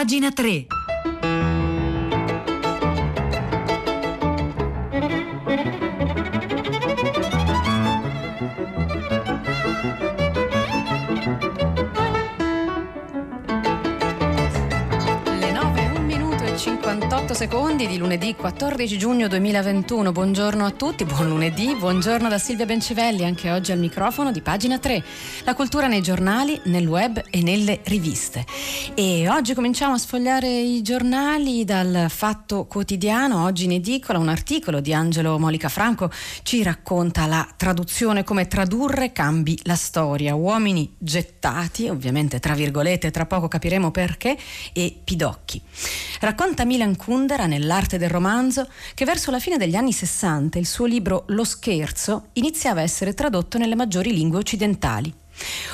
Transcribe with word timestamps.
Pagina 0.00 0.32
3. 0.32 0.64
Secondi 17.40 17.86
di 17.86 17.96
lunedì 17.96 18.34
14 18.34 18.98
giugno 18.98 19.26
2021. 19.26 20.12
Buongiorno 20.12 20.66
a 20.66 20.70
tutti, 20.72 21.06
buon 21.06 21.26
lunedì, 21.26 21.74
buongiorno 21.74 22.28
da 22.28 22.36
Silvia 22.36 22.66
Bencivelli, 22.66 23.24
anche 23.24 23.50
oggi 23.50 23.72
al 23.72 23.78
microfono 23.78 24.30
di 24.30 24.42
pagina 24.42 24.78
3. 24.78 25.02
La 25.44 25.54
cultura 25.54 25.86
nei 25.86 26.02
giornali, 26.02 26.60
nel 26.64 26.86
web 26.86 27.24
e 27.30 27.40
nelle 27.40 27.80
riviste. 27.84 28.44
E 28.92 29.26
oggi 29.30 29.54
cominciamo 29.54 29.94
a 29.94 29.96
sfogliare 29.96 30.50
i 30.50 30.82
giornali 30.82 31.64
dal 31.64 32.10
Fatto 32.10 32.66
Quotidiano, 32.66 33.42
oggi 33.42 33.64
in 33.64 33.72
edicola 33.72 34.18
un 34.18 34.28
articolo 34.28 34.80
di 34.80 34.92
Angelo 34.92 35.38
Molica 35.38 35.70
Franco 35.70 36.10
ci 36.42 36.62
racconta 36.62 37.24
la 37.24 37.48
traduzione, 37.56 38.22
come 38.22 38.48
tradurre 38.48 39.12
cambi 39.12 39.58
la 39.62 39.76
storia. 39.76 40.34
Uomini 40.34 40.94
gettati, 40.98 41.88
ovviamente 41.88 42.38
tra 42.38 42.52
virgolette, 42.52 43.10
tra 43.10 43.24
poco 43.24 43.48
capiremo 43.48 43.90
perché, 43.90 44.36
e 44.74 44.94
pidocchi. 45.02 45.62
Racconta 46.20 46.66
Milan 46.66 46.96
Kundera 47.30 47.46
nell'arte 47.46 47.96
del 47.96 48.10
romanzo 48.10 48.66
che 48.92 49.04
verso 49.04 49.30
la 49.30 49.38
fine 49.38 49.56
degli 49.56 49.76
anni 49.76 49.92
60 49.92 50.58
il 50.58 50.66
suo 50.66 50.86
libro 50.86 51.22
Lo 51.28 51.44
scherzo 51.44 52.30
iniziava 52.32 52.80
a 52.80 52.82
essere 52.82 53.14
tradotto 53.14 53.56
nelle 53.56 53.76
maggiori 53.76 54.12
lingue 54.12 54.38
occidentali. 54.38 55.14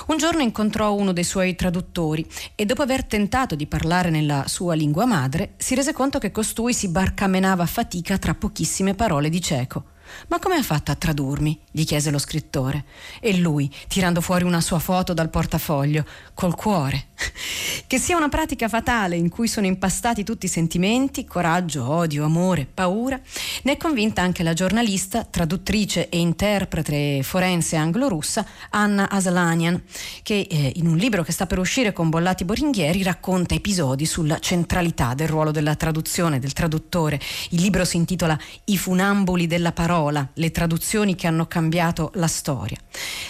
Un 0.08 0.18
giorno 0.18 0.42
incontrò 0.42 0.92
uno 0.92 1.14
dei 1.14 1.24
suoi 1.24 1.54
traduttori 1.54 2.26
e 2.54 2.66
dopo 2.66 2.82
aver 2.82 3.04
tentato 3.04 3.54
di 3.54 3.66
parlare 3.66 4.10
nella 4.10 4.44
sua 4.48 4.74
lingua 4.74 5.06
madre, 5.06 5.54
si 5.56 5.74
rese 5.74 5.94
conto 5.94 6.18
che 6.18 6.30
costui 6.30 6.74
si 6.74 6.88
barcamenava 6.88 7.62
a 7.62 7.66
fatica 7.66 8.18
tra 8.18 8.34
pochissime 8.34 8.94
parole 8.94 9.30
di 9.30 9.40
cieco. 9.40 9.84
Ma 10.28 10.38
come 10.38 10.56
ha 10.56 10.62
fatto 10.62 10.90
a 10.90 10.94
tradurmi? 10.94 11.58
gli 11.70 11.84
chiese 11.84 12.10
lo 12.10 12.18
scrittore. 12.18 12.84
E 13.18 13.38
lui, 13.38 13.72
tirando 13.88 14.20
fuori 14.20 14.44
una 14.44 14.60
sua 14.60 14.78
foto 14.78 15.14
dal 15.14 15.30
portafoglio, 15.30 16.04
col 16.34 16.54
cuore. 16.54 17.06
Che 17.86 17.98
sia 17.98 18.16
una 18.16 18.28
pratica 18.28 18.68
fatale 18.68 19.16
in 19.16 19.28
cui 19.28 19.46
sono 19.46 19.66
impastati 19.66 20.24
tutti 20.24 20.46
i 20.46 20.48
sentimenti, 20.48 21.24
coraggio, 21.24 21.88
odio, 21.88 22.24
amore, 22.24 22.66
paura, 22.72 23.20
ne 23.62 23.72
è 23.72 23.76
convinta 23.76 24.22
anche 24.22 24.42
la 24.42 24.54
giornalista, 24.54 25.24
traduttrice 25.24 26.08
e 26.08 26.18
interprete 26.18 27.20
forense 27.22 27.76
anglo-russa 27.76 28.44
Anna 28.70 29.08
Aslanian, 29.08 29.80
che 30.22 30.46
eh, 30.50 30.72
in 30.76 30.86
un 30.86 30.96
libro 30.96 31.22
che 31.22 31.32
sta 31.32 31.46
per 31.46 31.58
uscire 31.58 31.92
con 31.92 32.10
Bollati 32.10 32.44
Boringhieri 32.44 33.02
racconta 33.02 33.54
episodi 33.54 34.04
sulla 34.04 34.38
centralità 34.40 35.14
del 35.14 35.28
ruolo 35.28 35.52
della 35.52 35.76
traduzione, 35.76 36.40
del 36.40 36.52
traduttore. 36.52 37.20
Il 37.50 37.60
libro 37.60 37.84
si 37.84 37.96
intitola 37.96 38.38
I 38.64 38.76
funamboli 38.76 39.46
della 39.46 39.72
parola, 39.72 40.28
le 40.34 40.50
traduzioni 40.50 41.14
che 41.14 41.26
hanno 41.26 41.46
cambiato 41.46 42.10
la 42.14 42.26
storia. 42.26 42.78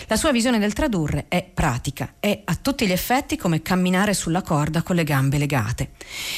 La 0.07 0.17
sua 0.17 0.33
visione 0.33 0.59
del 0.59 0.73
tradurre 0.73 1.27
è 1.29 1.42
pratica, 1.42 2.14
è 2.20 2.41
a 2.45 2.55
tutti 2.55 2.87
gli 2.87 2.92
effetti 2.92 3.37
come 3.37 3.61
camminare 3.77 4.15
sulla 4.15 4.41
corda 4.41 4.83
con 4.83 4.97
le 4.97 5.05
gambe 5.05 5.37
legate. 5.37 5.91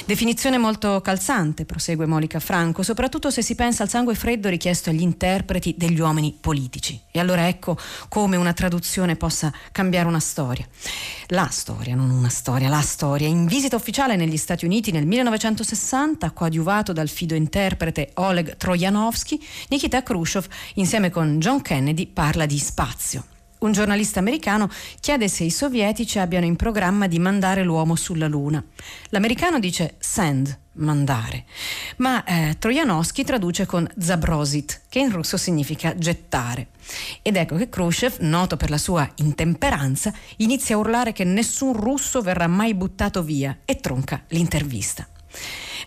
Definizione 0.05 0.59
molto 0.59 1.01
calzante, 1.01 1.65
prosegue 1.65 2.05
Monica 2.05 2.41
Franco, 2.41 2.83
soprattutto 2.83 3.31
se 3.31 3.43
si 3.43 3.55
pensa 3.55 3.85
al 3.85 3.89
sangue 3.89 4.17
freddo 4.17 4.49
richiesto 4.49 4.91
agli 4.91 5.03
interpreti 5.03 5.75
degli 5.79 6.01
uomini 6.01 6.37
politici. 6.39 7.01
E 7.13 7.21
allora 7.21 7.47
ecco 7.47 7.79
come 8.09 8.35
una 8.35 8.53
traduzione 8.53 9.15
possa 9.15 9.53
cambiare 9.71 10.09
una 10.09 10.19
storia. 10.19 10.67
La 11.29 11.49
storia, 11.49 11.95
non 11.95 12.11
una 12.11 12.29
storia, 12.29 12.69
la 12.69 12.81
storia. 12.81 13.29
In 13.29 13.47
visita 13.47 13.77
ufficiale 13.77 14.17
negli 14.17 14.37
Stati 14.37 14.65
Uniti 14.65 14.91
nel 14.91 15.07
1960, 15.07 16.33
coadiuvato 16.33 16.93
dal 16.93 17.09
fido 17.09 17.37
interprete 17.37 18.11
Oleg 18.15 18.57
Trojanovsky, 18.57 19.41
Nikita 19.69 20.03
Khrushchev, 20.03 20.47
insieme 20.75 21.11
con 21.11 21.39
John 21.39 21.63
Kennedy, 21.63 22.07
parla 22.09 22.47
di 22.47 22.59
spazio. 22.59 23.38
Un 23.59 23.73
giornalista 23.73 24.21
americano 24.21 24.71
chiede 25.01 25.29
se 25.29 25.43
i 25.43 25.51
sovietici 25.51 26.19
abbiano 26.19 26.47
in 26.47 26.55
programma 26.55 27.09
di 27.09 27.19
mandare 27.19 27.65
l'uomo 27.65 27.97
sulla 27.97 28.29
Luna. 28.29 28.63
L'americano 29.09 29.59
dice 29.59 29.97
send, 29.99 30.57
mandare, 30.75 31.45
ma 31.97 32.23
eh, 32.23 32.57
Trojanowski 32.57 33.25
traduce 33.25 33.67
con 33.67 33.89
zabrosit, 33.99 34.83
che 34.89 35.01
in 35.01 35.11
russo 35.11 35.37
significa 35.37 35.97
gettare. 35.97 36.69
Ed 37.21 37.37
ecco 37.37 37.57
che 37.57 37.69
Khrushchev, 37.69 38.19
noto 38.21 38.57
per 38.57 38.71
la 38.71 38.79
sua 38.79 39.11
intemperanza, 39.17 40.13
inizia 40.37 40.77
a 40.77 40.79
urlare 40.79 41.13
che 41.13 41.25
nessun 41.25 41.73
russo 41.73 42.23
verrà 42.23 42.47
mai 42.47 42.75
buttato 42.75 43.25
via 43.25 43.59
e 43.65 43.81
tronca 43.81 44.23
l'intervista. 44.29 45.07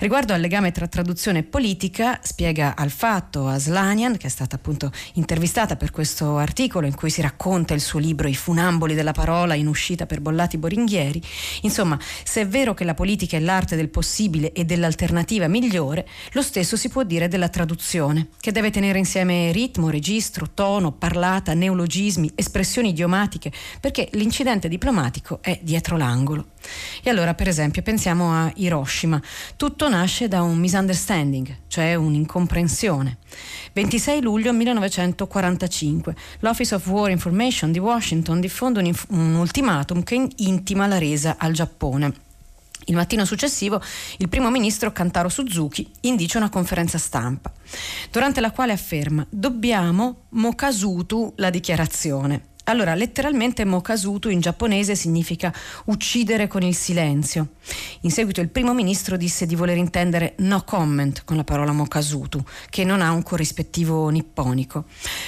Riguardo 0.02 0.34
al 0.34 0.42
legame 0.42 0.72
tra 0.72 0.88
traduzione 0.88 1.38
e 1.40 1.44
politica, 1.44 2.20
spiega 2.24 2.76
al 2.76 2.90
fatto 2.90 3.46
Aslanian, 3.46 4.18
che 4.18 4.26
è 4.26 4.32
stata 4.32 4.56
appunto 4.56 4.92
intervistata 5.14 5.76
per 5.76 5.92
questo 5.92 6.38
articolo 6.38 6.88
in 6.88 6.96
cui 6.96 7.12
si 7.12 7.22
racconta 7.22 7.76
il 7.76 7.82
suo 7.82 8.00
libro 8.00 8.28
I 8.28 8.34
funamboli 8.34 8.96
della 8.96 9.12
parola 9.12 9.54
in 9.54 9.68
uscita 9.68 10.08
per 10.08 10.20
Bollati 10.20 10.58
Boringhieri. 10.58 11.22
Insomma, 11.62 12.00
se 12.24 12.42
è 12.42 12.48
vero 12.48 12.74
che 12.74 12.84
la 12.84 12.96
politica 12.96 13.38
è 13.38 13.40
l'arte 13.40 13.76
del 13.76 13.90
possibile 13.90 14.54
e 14.54 14.66
dell'alternativa 14.66 15.48
migliore, 15.48 16.08
lo 16.32 16.42
stesso 16.42 16.76
si 16.76 16.90
può 16.90 17.04
dire 17.04 17.28
della 17.28 17.50
traduzione, 17.50 18.30
che 18.40 18.52
deve 18.52 18.72
tenere 18.72 18.98
insieme 18.98 19.52
ritmo, 19.52 19.92
registro, 19.92 20.50
tono, 20.52 20.94
parlata, 20.94 21.54
neologismi, 21.54 22.32
espressioni 22.34 22.90
idiomatiche, 22.90 23.52
perché 23.80 24.10
l'incidente 24.14 24.68
diplomatico 24.68 25.44
è 25.44 25.60
dietro 25.62 25.96
l'angolo. 25.96 26.51
E 27.04 27.10
allora, 27.10 27.34
per 27.34 27.48
esempio, 27.48 27.82
pensiamo 27.82 28.32
a 28.32 28.52
Hiroshima. 28.56 29.22
Tutto 29.56 29.90
nasce 29.90 30.28
da 30.28 30.42
un 30.42 30.58
misunderstanding, 30.58 31.58
cioè 31.68 31.96
un'incomprensione. 31.96 33.18
26 33.74 34.22
luglio 34.22 34.54
1945, 34.54 36.16
l'Office 36.40 36.76
of 36.76 36.88
War 36.88 37.10
Information 37.10 37.72
di 37.72 37.80
Washington 37.80 38.40
diffonde 38.40 38.80
un, 38.80 38.94
un 39.10 39.36
ultimatum 39.36 40.04
che 40.04 40.28
intima 40.36 40.88
la 40.88 40.98
resa 40.98 41.36
al 41.38 41.54
Giappone. 41.54 42.30
Il 42.86 42.96
mattino 42.96 43.26
successivo 43.26 43.82
il 44.18 44.28
primo 44.28 44.50
ministro 44.50 44.92
Kantaro 44.92 45.30
Suzuki 45.30 45.90
indice 46.02 46.38
una 46.38 46.50
conferenza 46.50 46.98
stampa, 46.98 47.52
durante 48.10 48.42
la 48.42 48.52
quale 48.52 48.74
afferma 48.74 49.26
dobbiamo 49.30 50.24
mokasutu 50.30 51.34
la 51.38 51.52
dichiarazione. 51.52 52.50
Allora, 52.66 52.94
letteralmente 52.94 53.66
Mokasutu 53.66 54.30
in 54.30 54.40
giapponese 54.40 54.96
significa 54.96 55.54
uccidere 55.86 56.48
con 56.48 56.62
il 56.62 56.76
silenzio. 56.76 57.54
In 58.02 58.12
seguito 58.12 58.40
il 58.40 58.50
primo 58.50 58.74
ministro 58.74 59.18
disse 59.18 59.46
di 59.46 59.56
voler 59.56 59.78
intendere 59.78 60.36
no 60.40 60.64
comment 60.64 61.24
con 61.26 61.38
la 61.38 61.44
parola 61.44 61.72
Mokasutu, 61.72 62.44
che 62.70 62.84
non 62.84 63.02
ha 63.02 63.12
un 63.12 63.24
corrispettivo 63.24 64.10
nipponico. 64.10 64.86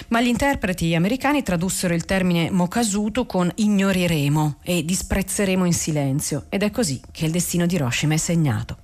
Ma 0.10 0.22
gli 0.22 0.28
interpreti 0.28 0.94
americani 0.94 1.42
tradussero 1.42 1.94
il 1.94 2.06
termine 2.06 2.52
Mokasutu 2.52 3.26
con 3.26 3.52
ignoreremo 3.54 4.60
e 4.62 4.86
disprezzeremo 4.86 5.66
in 5.66 5.74
silenzio 5.74 6.46
ed 6.50 6.62
è 6.62 6.70
così 6.72 7.02
che 7.12 7.26
il 7.26 7.32
destino 7.32 7.66
di 7.66 7.76
Hiroshima 7.76 8.14
è 8.14 8.18
segnato. 8.18 8.78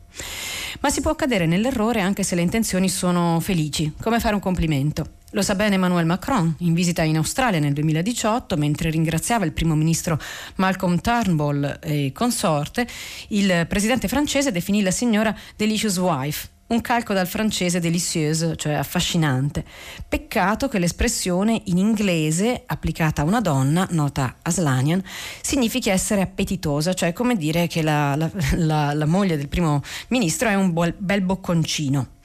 Ma 0.81 0.90
si 0.90 1.02
può 1.02 1.16
cadere 1.16 1.46
nell'errore 1.46 2.02
anche 2.02 2.24
se 2.24 2.36
le 2.36 2.42
intenzioni 2.42 2.90
sono 2.90 3.40
felici, 3.40 3.94
come 4.02 4.20
fare 4.20 4.36
un 4.36 4.42
complimento. 4.42 5.18
Lo 5.34 5.44
sa 5.44 5.54
bene 5.54 5.76
Emmanuel 5.76 6.08
Macron, 6.08 6.56
in 6.62 6.74
visita 6.74 7.04
in 7.04 7.16
Australia 7.16 7.60
nel 7.60 7.74
2018, 7.74 8.58
mentre 8.58 8.90
ringraziava 8.90 9.46
il 9.46 9.52
primo 9.52 9.76
ministro 9.76 10.20
Malcolm 10.56 11.00
Turnbull 11.00 11.78
e 11.84 12.12
consorte, 12.16 12.88
il 13.28 13.68
presidente 13.68 14.08
francese 14.08 14.52
definì 14.52 14.82
la 14.82 14.90
signora 14.90 15.36
Delicious 15.56 15.98
Wife, 15.98 16.48
un 16.70 16.82
calco 16.82 17.14
dal 17.14 17.28
francese 17.28 17.80
delicieuse, 17.80 18.56
cioè 18.56 18.74
affascinante. 18.74 19.64
Peccato 20.08 20.68
che 20.68 20.80
l'espressione 20.80 21.62
in 21.66 21.78
inglese 21.78 22.64
applicata 22.66 23.22
a 23.22 23.26
una 23.26 23.40
donna, 23.40 23.88
nota 23.92 24.38
Aslanian, 24.42 25.04
significhi 25.42 25.92
essere 25.92 26.22
appetitosa, 26.22 26.96
cioè 26.96 27.14
come 27.14 27.36
dire 27.36 27.68
che 27.68 27.84
la, 27.84 28.16
la, 28.16 28.32
la, 28.56 28.94
la 28.94 29.06
moglie 29.06 29.38
del 29.38 29.48
primo 29.48 29.84
ministro 30.08 30.50
è 30.50 30.56
un 30.56 30.74
bel 30.98 31.22
bocconcino. 31.22 32.18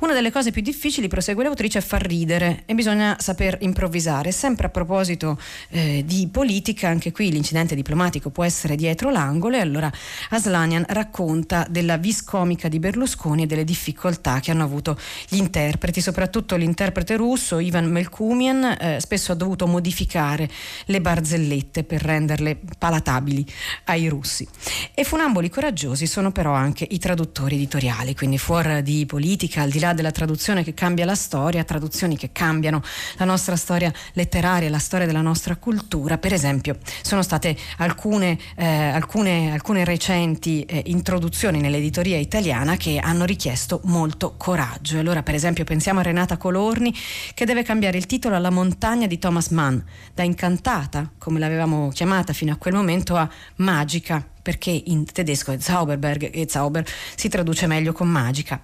Una 0.00 0.14
delle 0.14 0.32
cose 0.32 0.50
più 0.50 0.62
difficili, 0.62 1.08
prosegue 1.08 1.44
l'autrice, 1.44 1.78
è 1.78 1.82
far 1.82 2.00
ridere 2.00 2.62
e 2.64 2.72
bisogna 2.74 3.18
saper 3.20 3.58
improvvisare. 3.60 4.32
Sempre 4.32 4.68
a 4.68 4.70
proposito 4.70 5.38
eh, 5.68 6.02
di 6.06 6.26
politica, 6.32 6.88
anche 6.88 7.12
qui 7.12 7.30
l'incidente 7.30 7.74
diplomatico 7.74 8.30
può 8.30 8.42
essere 8.42 8.76
dietro 8.76 9.10
l'angolo 9.10 9.56
e 9.56 9.60
allora 9.60 9.92
Aslanian 10.30 10.86
racconta 10.88 11.66
della 11.68 11.98
vis 11.98 12.24
comica 12.24 12.68
di 12.68 12.78
Berlusconi 12.78 13.42
e 13.42 13.46
delle 13.46 13.62
difficoltà 13.62 14.40
che 14.40 14.52
hanno 14.52 14.64
avuto 14.64 14.98
gli 15.28 15.36
interpreti, 15.36 16.00
soprattutto 16.00 16.56
l'interprete 16.56 17.16
russo 17.16 17.58
Ivan 17.58 17.90
Melkumian 17.90 18.76
eh, 18.80 18.96
spesso 19.00 19.32
ha 19.32 19.34
dovuto 19.34 19.66
modificare 19.66 20.48
le 20.86 21.00
barzellette 21.02 21.84
per 21.84 22.00
renderle 22.00 22.58
palatabili 22.78 23.44
ai 23.84 24.08
russi. 24.08 24.48
E 24.94 25.04
funamboli 25.04 25.50
coraggiosi 25.50 26.06
sono 26.06 26.32
però 26.32 26.54
anche 26.54 26.86
i 26.88 26.98
traduttori 26.98 27.56
editoriali, 27.56 28.14
quindi 28.14 28.38
fuori 28.38 28.82
di 28.82 29.04
politica, 29.04 29.60
al 29.60 29.70
di 29.70 29.78
là 29.78 29.88
l'idea 29.90 29.94
della 29.94 30.10
traduzione 30.10 30.64
che 30.64 30.74
cambia 30.74 31.04
la 31.04 31.14
storia, 31.14 31.64
traduzioni 31.64 32.16
che 32.16 32.30
cambiano 32.32 32.82
la 33.16 33.24
nostra 33.24 33.56
storia 33.56 33.92
letteraria, 34.14 34.68
la 34.70 34.78
storia 34.78 35.06
della 35.06 35.20
nostra 35.20 35.56
cultura. 35.56 36.18
Per 36.18 36.32
esempio, 36.32 36.78
sono 37.02 37.22
state 37.22 37.56
alcune, 37.78 38.38
eh, 38.56 38.66
alcune, 38.66 39.52
alcune 39.52 39.84
recenti 39.84 40.64
eh, 40.64 40.82
introduzioni 40.86 41.60
nell'editoria 41.60 42.16
italiana 42.18 42.76
che 42.76 42.98
hanno 42.98 43.24
richiesto 43.24 43.80
molto 43.84 44.34
coraggio. 44.36 44.98
Allora, 44.98 45.22
per 45.22 45.34
esempio, 45.34 45.64
pensiamo 45.64 46.00
a 46.00 46.02
Renata 46.02 46.36
Colorni 46.36 46.94
che 47.34 47.44
deve 47.44 47.62
cambiare 47.62 47.98
il 47.98 48.06
titolo 48.06 48.36
alla 48.36 48.50
montagna 48.50 49.06
di 49.06 49.18
Thomas 49.18 49.48
Mann, 49.48 49.78
da 50.14 50.22
incantata, 50.22 51.10
come 51.18 51.38
l'avevamo 51.38 51.88
chiamata 51.90 52.32
fino 52.32 52.52
a 52.52 52.56
quel 52.56 52.74
momento, 52.74 53.16
a 53.16 53.28
magica 53.56 54.24
perché 54.42 54.70
in 54.70 55.04
tedesco 55.04 55.52
è 55.52 55.58
Zauberberg 55.58 56.30
e 56.32 56.46
Zauber 56.48 56.84
si 57.14 57.28
traduce 57.28 57.66
meglio 57.66 57.92
con 57.92 58.08
magica. 58.08 58.60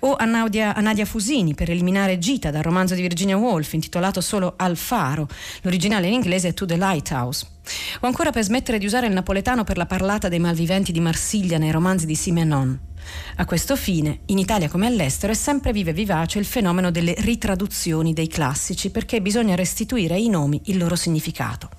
O 0.00 0.14
a 0.16 0.24
Nadia, 0.24 0.74
a 0.74 0.80
Nadia 0.80 1.04
Fusini 1.04 1.54
per 1.54 1.70
eliminare 1.70 2.18
Gita 2.18 2.50
dal 2.50 2.62
romanzo 2.62 2.94
di 2.94 3.02
Virginia 3.02 3.36
Woolf 3.36 3.72
intitolato 3.72 4.20
solo 4.20 4.54
Al 4.56 4.76
faro, 4.76 5.28
l'originale 5.62 6.06
in 6.06 6.14
inglese 6.14 6.48
è 6.48 6.54
To 6.54 6.66
the 6.66 6.76
Lighthouse. 6.76 7.46
O 8.00 8.06
ancora 8.06 8.30
per 8.30 8.42
smettere 8.42 8.78
di 8.78 8.86
usare 8.86 9.06
il 9.06 9.12
napoletano 9.12 9.64
per 9.64 9.76
la 9.76 9.86
parlata 9.86 10.28
dei 10.28 10.40
malviventi 10.40 10.92
di 10.92 11.00
Marsiglia 11.00 11.58
nei 11.58 11.70
romanzi 11.70 12.06
di 12.06 12.14
Simenon. 12.14 12.90
A 13.36 13.44
questo 13.44 13.76
fine, 13.76 14.20
in 14.26 14.38
Italia 14.38 14.68
come 14.68 14.86
all'estero, 14.86 15.32
è 15.32 15.36
sempre 15.36 15.72
vivo 15.72 15.90
e 15.90 15.94
vivace 15.94 16.38
il 16.38 16.44
fenomeno 16.44 16.90
delle 16.90 17.14
ritraduzioni 17.18 18.12
dei 18.12 18.28
classici, 18.28 18.90
perché 18.90 19.20
bisogna 19.20 19.54
restituire 19.54 20.14
ai 20.14 20.28
nomi 20.28 20.60
il 20.66 20.76
loro 20.76 20.96
significato. 20.96 21.70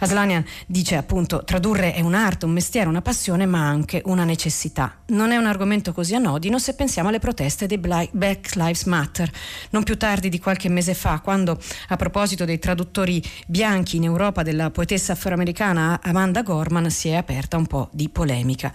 Aslania 0.00 0.44
dice 0.66 0.96
appunto 0.96 1.44
tradurre 1.44 1.94
è 1.94 2.00
un'arte, 2.00 2.44
un 2.44 2.52
mestiere, 2.52 2.88
una 2.88 3.00
passione, 3.00 3.46
ma 3.46 3.66
anche 3.66 4.02
una 4.04 4.24
necessità. 4.24 4.98
Non 5.06 5.30
è 5.30 5.36
un 5.36 5.46
argomento 5.46 5.92
così 5.92 6.14
anodino 6.14 6.58
se 6.58 6.74
pensiamo 6.74 7.08
alle 7.08 7.18
proteste 7.18 7.66
dei 7.66 7.78
Black 7.78 8.54
Lives 8.54 8.84
Matter. 8.84 9.30
Non 9.70 9.82
più 9.82 9.96
tardi 9.96 10.28
di 10.28 10.38
qualche 10.38 10.68
mese 10.68 10.94
fa, 10.94 11.20
quando 11.20 11.58
a 11.88 11.96
proposito 11.96 12.44
dei 12.44 12.58
traduttori 12.58 13.22
bianchi 13.46 13.96
in 13.96 14.04
Europa 14.04 14.42
della 14.42 14.70
poetessa 14.70 15.12
afroamericana 15.12 16.00
Amanda 16.02 16.42
Gorman 16.42 16.90
si 16.90 17.08
è 17.08 17.14
aperta 17.14 17.56
un 17.56 17.66
po' 17.66 17.88
di 17.92 18.08
polemica. 18.08 18.72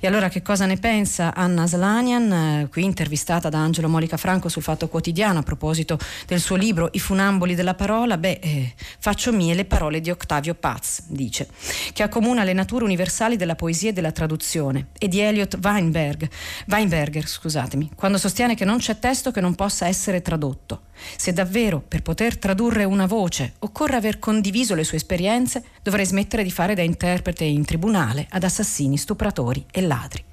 E 0.00 0.06
allora 0.06 0.28
che 0.28 0.42
cosa 0.42 0.66
ne 0.66 0.76
pensa? 0.76 1.13
Pensa 1.14 1.32
Anna 1.32 1.64
Slanian, 1.64 2.32
eh, 2.32 2.68
qui 2.68 2.82
intervistata 2.82 3.48
da 3.48 3.58
Angelo 3.58 3.88
Molica 3.88 4.16
Franco 4.16 4.48
sul 4.48 4.62
Fatto 4.62 4.88
Quotidiano 4.88 5.38
a 5.38 5.42
proposito 5.42 5.96
del 6.26 6.40
suo 6.40 6.56
libro 6.56 6.88
I 6.90 6.98
funamboli 6.98 7.54
della 7.54 7.74
parola, 7.74 8.18
beh, 8.18 8.40
eh, 8.42 8.74
faccio 8.98 9.32
mie 9.32 9.54
le 9.54 9.64
parole 9.64 10.00
di 10.00 10.10
Octavio 10.10 10.54
Paz, 10.54 11.04
dice, 11.06 11.46
che 11.92 12.02
accomuna 12.02 12.42
le 12.42 12.52
nature 12.52 12.82
universali 12.82 13.36
della 13.36 13.54
poesia 13.54 13.90
e 13.90 13.92
della 13.92 14.10
traduzione, 14.10 14.88
e 14.98 15.06
di 15.06 15.20
Elliot 15.20 15.56
Weinberg, 15.62 16.28
Weinberger, 16.66 17.28
scusatemi, 17.28 17.90
quando 17.94 18.18
sostiene 18.18 18.56
che 18.56 18.64
non 18.64 18.78
c'è 18.78 18.98
testo 18.98 19.30
che 19.30 19.40
non 19.40 19.54
possa 19.54 19.86
essere 19.86 20.20
tradotto. 20.20 20.80
Se 21.16 21.32
davvero 21.32 21.80
per 21.80 22.02
poter 22.02 22.38
tradurre 22.38 22.84
una 22.84 23.06
voce 23.06 23.54
occorre 23.60 23.96
aver 23.96 24.18
condiviso 24.18 24.74
le 24.74 24.84
sue 24.84 24.96
esperienze, 24.96 25.62
dovrei 25.82 26.06
smettere 26.06 26.42
di 26.42 26.50
fare 26.50 26.74
da 26.74 26.82
interprete 26.82 27.44
in 27.44 27.64
tribunale 27.64 28.26
ad 28.30 28.44
assassini, 28.44 28.96
stupratori 28.96 29.64
e 29.70 29.80
ladri. 29.80 30.24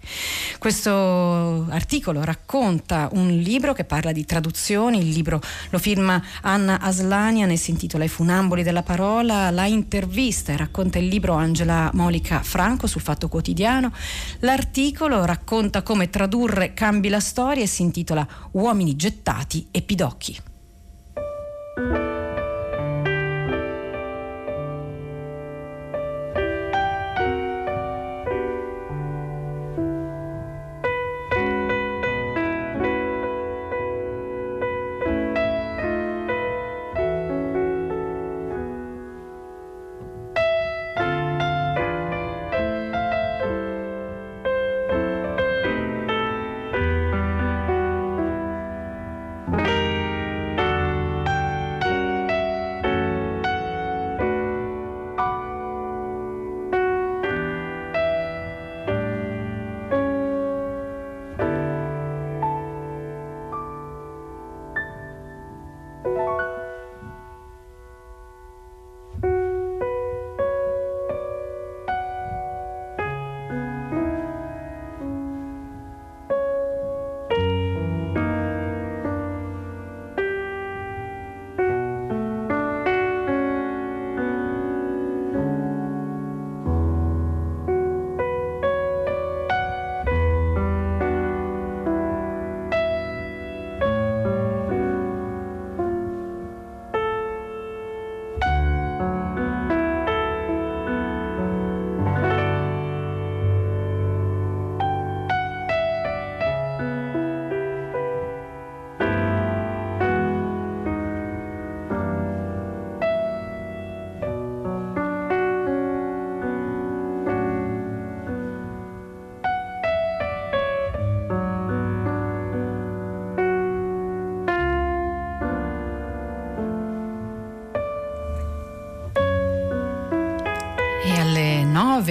Questo 0.58 1.66
articolo 1.70 2.24
racconta 2.24 3.10
un 3.14 3.30
libro 3.30 3.74
che 3.74 3.84
parla 3.84 4.12
di 4.12 4.26
traduzioni, 4.26 5.00
il 5.00 5.10
libro 5.10 5.42
lo 5.70 5.80
firma 5.80 6.22
Anna 6.42 6.80
Aslanian 6.80 7.50
e 7.50 7.58
si 7.58 7.72
intitola 7.72 8.04
I 8.04 8.08
funamboli 8.10 8.64
della 8.64 8.84
parola, 8.84 9.50
la 9.50 9.66
intervista 9.66 10.54
e 10.54 10.58
racconta 10.58 11.00
il 11.00 11.08
libro 11.08 11.34
Angela 11.34 11.90
Molica 11.94 12.42
Franco 12.44 12.88
sul 12.88 13.02
Fatto 13.02 13.28
Quotidiano, 13.28 13.92
l'articolo 14.40 15.26
racconta 15.26 15.82
come 15.82 16.10
tradurre 16.10 16.74
cambi 16.74 17.10
la 17.10 17.20
storia 17.20 17.64
e 17.64 17.68
si 17.68 17.82
intitola 17.82 18.28
Uomini 18.52 18.96
gettati 18.96 19.68
e 19.72 19.82
pidocchi. 19.82 20.51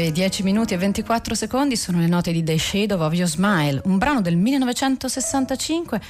9, 0.00 0.12
10 0.12 0.42
minuti 0.42 0.72
e 0.72 0.78
24 0.78 1.34
secondi 1.34 1.76
sono 1.76 2.00
le 2.00 2.06
note 2.06 2.32
di 2.32 2.42
The 2.42 2.56
Shadow 2.56 3.02
of 3.02 3.12
Your 3.12 3.28
Smile, 3.28 3.82
un 3.84 3.98
brano 3.98 4.22
del 4.22 4.36
1965 4.36 6.00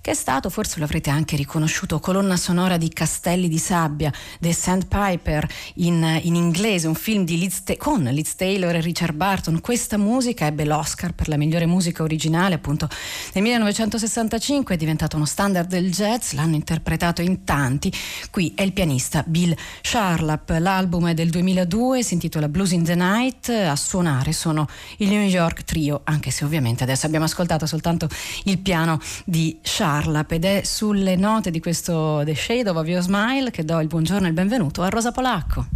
che 0.00 0.10
è 0.12 0.14
stato, 0.14 0.50
forse 0.50 0.78
lo 0.78 0.84
avrete 0.84 1.10
anche 1.10 1.36
riconosciuto, 1.36 2.00
colonna 2.00 2.36
sonora 2.36 2.76
di 2.76 2.88
Castelli 2.88 3.48
di 3.48 3.58
Sabbia, 3.58 4.12
The 4.40 4.52
Sandpiper 4.52 5.46
in, 5.74 6.20
in 6.22 6.34
inglese, 6.34 6.86
un 6.86 6.94
film 6.94 7.24
Liz 7.24 7.62
con 7.76 8.02
Liz 8.02 8.34
Taylor 8.34 8.74
e 8.74 8.80
Richard 8.80 9.14
Barton. 9.14 9.60
Questa 9.60 9.96
musica 9.96 10.46
ebbe 10.46 10.64
l'Oscar 10.64 11.12
per 11.12 11.28
la 11.28 11.36
migliore 11.36 11.66
musica 11.66 12.02
originale 12.02 12.54
appunto 12.54 12.88
nel 13.32 13.42
1965, 13.42 14.74
è 14.74 14.78
diventato 14.78 15.16
uno 15.16 15.24
standard 15.24 15.68
del 15.68 15.90
jazz, 15.90 16.32
l'hanno 16.32 16.54
interpretato 16.54 17.22
in 17.22 17.44
tanti. 17.44 17.92
Qui 18.30 18.52
è 18.54 18.62
il 18.62 18.72
pianista 18.72 19.24
Bill 19.26 19.54
Charlap, 19.82 20.56
l'album 20.58 21.08
è 21.08 21.14
del 21.14 21.30
2002, 21.30 22.02
si 22.02 22.14
intitola 22.14 22.48
Blues 22.48 22.72
in 22.72 22.84
the 22.84 22.94
Night, 22.94 23.48
a 23.48 23.76
suonare 23.76 24.32
sono 24.32 24.68
il 24.98 25.08
New 25.08 25.22
York 25.22 25.64
Trio, 25.64 26.00
anche 26.04 26.30
se 26.30 26.44
ovviamente 26.44 26.82
adesso 26.82 27.06
abbiamo 27.06 27.24
ascoltato 27.24 27.66
soltanto 27.66 28.08
il 28.44 28.58
piano 28.58 28.98
di 29.24 29.58
Charlap. 29.62 29.87
Charlap 29.88 30.30
ed 30.32 30.44
è 30.44 30.60
sulle 30.64 31.16
note 31.16 31.50
di 31.50 31.60
questo 31.60 32.20
The 32.22 32.34
Shade 32.34 32.68
of 32.68 32.86
Your 32.86 33.02
Smile 33.02 33.50
che 33.50 33.64
do 33.64 33.80
il 33.80 33.86
buongiorno 33.86 34.26
e 34.26 34.28
il 34.28 34.34
benvenuto 34.34 34.82
a 34.82 34.90
Rosa 34.90 35.12
Polacco. 35.12 35.66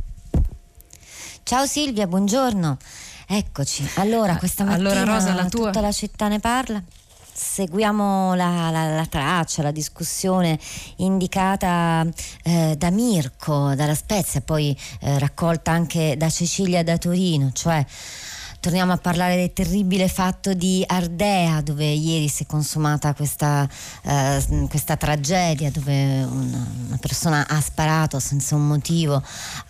Ciao 1.42 1.64
Silvia, 1.64 2.07
buongiorno. 2.07 2.76
Eccoci. 3.26 3.88
Allora, 3.95 4.37
questa 4.37 4.64
mattina 4.64 4.90
allora, 4.90 5.14
Rosa, 5.14 5.33
la 5.33 5.47
tua... 5.47 5.66
tutta 5.66 5.81
la 5.81 5.92
città 5.92 6.28
ne 6.28 6.40
parla. 6.40 6.83
Seguiamo 7.35 8.35
la, 8.35 8.69
la, 8.69 8.95
la 8.95 9.07
traccia, 9.07 9.62
la 9.62 9.71
discussione 9.71 10.59
indicata 10.97 12.07
eh, 12.42 12.75
da 12.76 12.90
Mirko, 12.90 13.75
dalla 13.75 13.95
Spezia, 13.95 14.42
poi 14.42 14.76
eh, 15.00 15.19
raccolta 15.19 15.71
anche 15.71 16.16
da 16.19 16.28
Cecilia 16.28 16.85
da 16.85 16.99
Torino, 16.99 17.50
cioè 17.54 17.83
torniamo 18.62 18.92
a 18.92 18.97
parlare 18.97 19.35
del 19.35 19.52
terribile 19.52 20.07
fatto 20.07 20.54
di 20.54 20.85
Ardea 20.87 21.61
dove 21.62 21.85
ieri 21.85 22.28
si 22.28 22.45
è 22.45 22.47
consumata 22.47 23.12
questa, 23.12 23.69
eh, 24.02 24.66
questa 24.71 24.97
tragedia 24.97 25.69
dove 25.73 26.23
una, 26.23 26.64
una, 26.87 26.99
persona 27.00 27.45
ha 27.49 27.61
sparato 27.61 28.21
senza 28.21 28.54
un 28.54 28.69
motivo 28.69 29.21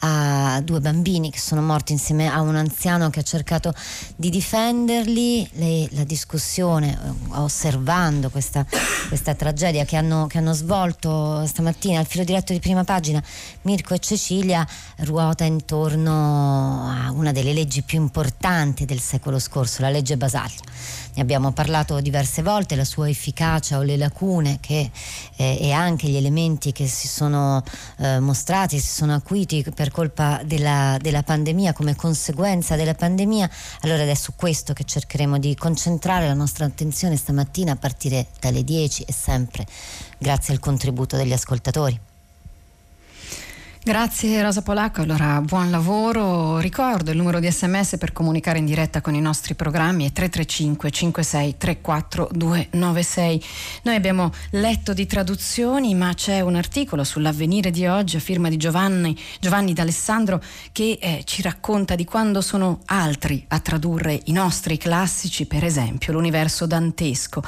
a 0.00 0.60
due 0.62 0.80
bambini 0.80 1.30
che 1.30 1.38
sono 1.38 1.62
morti 1.62 1.92
insieme 1.92 2.30
a 2.30 2.42
un 2.42 2.54
anziano 2.54 3.08
che 3.08 3.20
ha 3.20 3.22
cercato 3.22 3.72
di 4.14 4.28
difenderli. 4.28 5.48
Le, 5.54 5.88
la 5.92 6.04
discussione, 6.04 6.92
eh, 6.92 7.36
osservando 7.38 8.28
questa, 8.28 8.66
questa 9.08 9.34
tragedia 9.34 9.86
che 9.86 9.96
hanno, 9.96 10.26
che 10.26 10.36
hanno 10.36 10.52
svolto 10.52 11.46
stamattina 11.46 11.98
al 11.98 12.06
filo 12.06 12.24
diretto 12.24 12.52
di 12.52 12.60
prima 12.60 12.84
pagina 12.84 13.22
Mirko 13.62 13.94
e 13.94 13.98
Cecilia 14.00 14.66
ruota 14.98 15.44
intorno 15.44 16.90
a 16.90 17.10
una 17.10 17.32
delle 17.32 17.54
leggi 17.54 17.80
più 17.80 17.98
importanti 17.98 18.80
del 18.84 19.00
secolo 19.00 19.38
scorso, 19.38 19.82
la 19.82 19.90
legge 19.90 20.16
Basaglia. 20.16 20.60
Ne 21.14 21.22
abbiamo 21.22 21.52
parlato 21.52 22.00
diverse 22.00 22.42
volte, 22.42 22.74
la 22.74 22.84
sua 22.84 23.08
efficacia 23.08 23.78
o 23.78 23.82
le 23.82 23.96
lacune 23.96 24.58
che, 24.60 24.90
eh, 25.36 25.58
e 25.60 25.72
anche 25.72 26.08
gli 26.08 26.16
elementi 26.16 26.72
che 26.72 26.86
si 26.86 27.08
sono 27.08 27.62
eh, 27.98 28.18
mostrati, 28.20 28.78
si 28.78 28.88
sono 28.88 29.14
acuiti 29.14 29.64
per 29.74 29.90
colpa 29.90 30.40
della, 30.44 30.96
della 31.00 31.22
pandemia, 31.22 31.72
come 31.72 31.94
conseguenza 31.96 32.76
della 32.76 32.94
pandemia. 32.94 33.48
Allora 33.80 34.02
è 34.02 34.14
su 34.14 34.32
questo 34.34 34.72
che 34.72 34.84
cercheremo 34.84 35.38
di 35.38 35.54
concentrare 35.54 36.26
la 36.26 36.34
nostra 36.34 36.64
attenzione 36.64 37.16
stamattina 37.16 37.72
a 37.72 37.76
partire 37.76 38.28
dalle 38.40 38.64
10 38.64 39.02
e 39.02 39.12
sempre 39.12 39.66
grazie 40.18 40.54
al 40.54 40.60
contributo 40.60 41.16
degli 41.16 41.32
ascoltatori. 41.32 42.11
Grazie 43.84 44.40
Rosa 44.40 44.62
Polacco, 44.62 45.02
allora 45.02 45.40
buon 45.40 45.68
lavoro. 45.68 46.60
Ricordo 46.60 47.10
il 47.10 47.16
numero 47.16 47.40
di 47.40 47.50
sms 47.50 47.96
per 47.98 48.12
comunicare 48.12 48.58
in 48.58 48.64
diretta 48.64 49.00
con 49.00 49.16
i 49.16 49.20
nostri 49.20 49.56
programmi 49.56 50.04
è 50.04 50.12
335 50.12 50.90
56 50.92 51.56
34 51.58 52.28
296. 52.30 53.44
Noi 53.82 53.96
abbiamo 53.96 54.30
letto 54.50 54.92
di 54.92 55.04
traduzioni 55.06 55.96
ma 55.96 56.14
c'è 56.14 56.42
un 56.42 56.54
articolo 56.54 57.02
sull'avvenire 57.02 57.72
di 57.72 57.84
oggi 57.88 58.14
a 58.14 58.20
firma 58.20 58.48
di 58.48 58.56
Giovanni, 58.56 59.18
Giovanni 59.40 59.72
D'Alessandro 59.72 60.40
che 60.70 60.98
eh, 61.00 61.22
ci 61.24 61.42
racconta 61.42 61.96
di 61.96 62.04
quando 62.04 62.40
sono 62.40 62.82
altri 62.84 63.44
a 63.48 63.58
tradurre 63.58 64.20
i 64.26 64.32
nostri 64.32 64.78
classici, 64.78 65.46
per 65.46 65.64
esempio 65.64 66.12
l'universo 66.12 66.66
dantesco. 66.66 67.42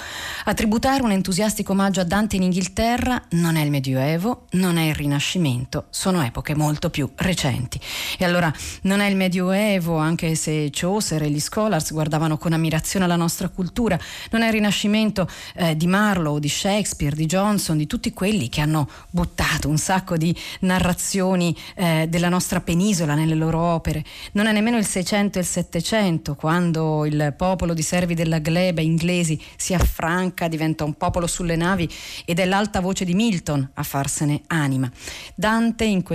A 0.47 0.53
tributare 0.53 1.05
un 1.05 1.12
entusiastico 1.12 1.71
omaggio 1.71 2.00
a 2.00 2.05
Dante 2.05 2.35
in 2.35 2.43
Inghilterra 2.43 3.23
non 3.31 3.55
è 3.55 3.62
il 3.62 3.71
Medioevo, 3.71 4.47
non 4.55 4.79
è 4.79 4.88
il 4.88 4.97
Rinascimento, 4.97 5.87
sono 5.91 6.23
epoche 6.26 6.54
molto 6.54 6.90
più 6.90 7.11
recenti. 7.16 7.81
E 8.19 8.25
allora 8.25 8.52
non 8.83 9.00
è 9.00 9.09
il 9.09 9.16
Medioevo, 9.16 9.97
anche 9.97 10.35
se 10.35 10.71
Chaucer 10.71 11.23
e 11.23 11.31
gli 11.31 11.40
scholars 11.40 11.93
guardavano 11.93 12.38
con 12.38 12.52
ammirazione 12.52 13.07
la 13.07 13.16
nostra 13.16 13.49
cultura, 13.49 13.99
non 14.31 14.43
è 14.43 14.47
il 14.47 14.52
Rinascimento 14.52 15.28
eh, 15.54 15.76
di 15.76 15.87
Marlowe, 15.87 16.40
di 16.40 16.49
Shakespeare, 16.49 17.14
di 17.14 17.26
Johnson, 17.26 17.76
di 17.76 17.87
tutti 17.87 18.12
quelli 18.12 18.49
che 18.49 18.61
hanno 18.61 18.88
buttato 19.11 19.69
un 19.69 19.78
sacco 19.78 20.16
di 20.16 20.35
narrazioni 20.61 21.57
eh, 21.75 22.07
della 22.09 22.28
nostra 22.28 22.61
penisola 22.61 23.14
nelle 23.14 23.35
loro 23.35 23.61
opere. 23.61 24.04
Non 24.33 24.47
è 24.47 24.52
nemmeno 24.52 24.76
il 24.76 24.87
Seicento 24.87 25.38
e 25.38 25.43
il 25.43 25.47
Settecento, 25.47 26.35
quando 26.35 27.04
il 27.04 27.35
popolo 27.37 27.75
di 27.75 27.83
servi 27.83 28.14
della 28.14 28.38
gleba 28.38 28.81
inglesi 28.81 29.40
si 29.57 29.75
affranca, 29.75 30.49
diventa 30.49 30.85
un 30.85 30.95
popolo 30.95 31.26
sulle 31.26 31.57
navi 31.57 31.88
ed 32.25 32.38
è 32.38 32.45
l'alta 32.45 32.81
voce 32.81 33.04
di 33.04 33.14
Milton 33.14 33.71
a 33.75 33.83
farsene 33.83 34.43
anima. 34.49 34.90
Dante 35.35 35.85
in 35.85 36.02
questo, 36.02 36.13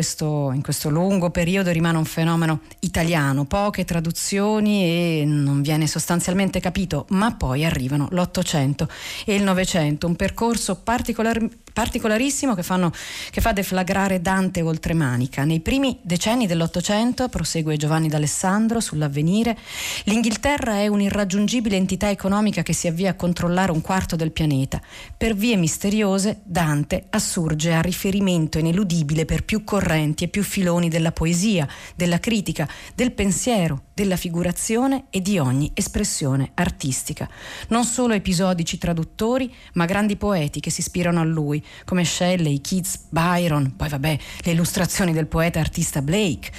in 0.53 0.61
questo 0.61 0.89
lungo 0.89 1.29
periodo 1.29 1.71
rimane 1.71 1.97
un 1.97 2.05
fenomeno 2.05 2.61
italiano, 2.79 3.45
poche 3.45 3.85
traduzioni 3.85 4.83
e 4.83 5.23
non 5.25 5.61
viene 5.61 5.87
sostanzialmente 5.87 6.59
capito, 6.59 7.05
ma 7.09 7.33
poi 7.35 7.65
arrivano 7.65 8.07
l'Ottocento 8.11 8.87
e 9.25 9.35
il 9.35 9.43
Novecento, 9.43 10.07
un 10.07 10.15
percorso 10.15 10.75
particolar, 10.75 11.45
particolarissimo 11.79 12.55
che, 12.55 12.63
fanno, 12.63 12.91
che, 13.31 13.39
fa 13.39 13.53
deflagrare 13.53 14.19
Dante 14.19 14.61
oltre 14.61 14.93
Manica. 14.93 15.45
Nei 15.45 15.61
primi 15.61 15.97
decenni 16.01 16.45
dell'Ottocento, 16.45 17.29
prosegue 17.29 17.77
Giovanni 17.77 18.09
d'Alessandro 18.09 18.81
sull'avvenire, 18.81 19.57
l'Inghilterra 20.03 20.73
è 20.73 20.87
un'irraggiungibile 20.87 21.77
entità 21.77 22.09
economica 22.09 22.63
che 22.63 22.73
si 22.73 22.87
avvia 22.87 23.11
a 23.11 23.13
controllare 23.13 23.71
un 23.71 23.79
quarto 23.79 24.17
del 24.17 24.33
pianeta. 24.33 24.81
Per 25.15 25.35
vie 25.35 25.55
misteriose 25.55 26.41
Dante 26.43 27.05
assurge 27.11 27.73
a 27.73 27.79
riferimento 27.79 28.59
ineludibile 28.59 29.23
per 29.23 29.45
più 29.45 29.63
correnti 29.63 30.25
e 30.25 30.27
più 30.27 30.43
filoni 30.43 30.89
della 30.89 31.13
poesia, 31.13 31.65
della 31.95 32.19
critica, 32.19 32.67
del 32.93 33.13
pensiero, 33.13 33.83
della 33.93 34.17
figurazione 34.17 35.05
e 35.09 35.21
di 35.21 35.37
ogni 35.37 35.71
espressione 35.73 36.51
artistica. 36.55 37.29
Non 37.69 37.85
solo 37.85 38.13
episodici 38.13 38.77
traduttori, 38.77 39.53
ma 39.73 39.85
grandi 39.85 40.17
poeti 40.17 40.59
che 40.59 40.71
si 40.71 40.81
ispirano 40.81 41.21
a 41.21 41.25
lui, 41.25 41.63
come 41.85 42.05
Shelley, 42.05 42.61
Keats, 42.61 43.05
Byron, 43.09 43.75
poi 43.75 43.89
vabbè 43.89 44.17
le 44.43 44.51
illustrazioni 44.51 45.11
del 45.11 45.27
poeta 45.27 45.59
artista 45.59 46.01
Blake. 46.01 46.51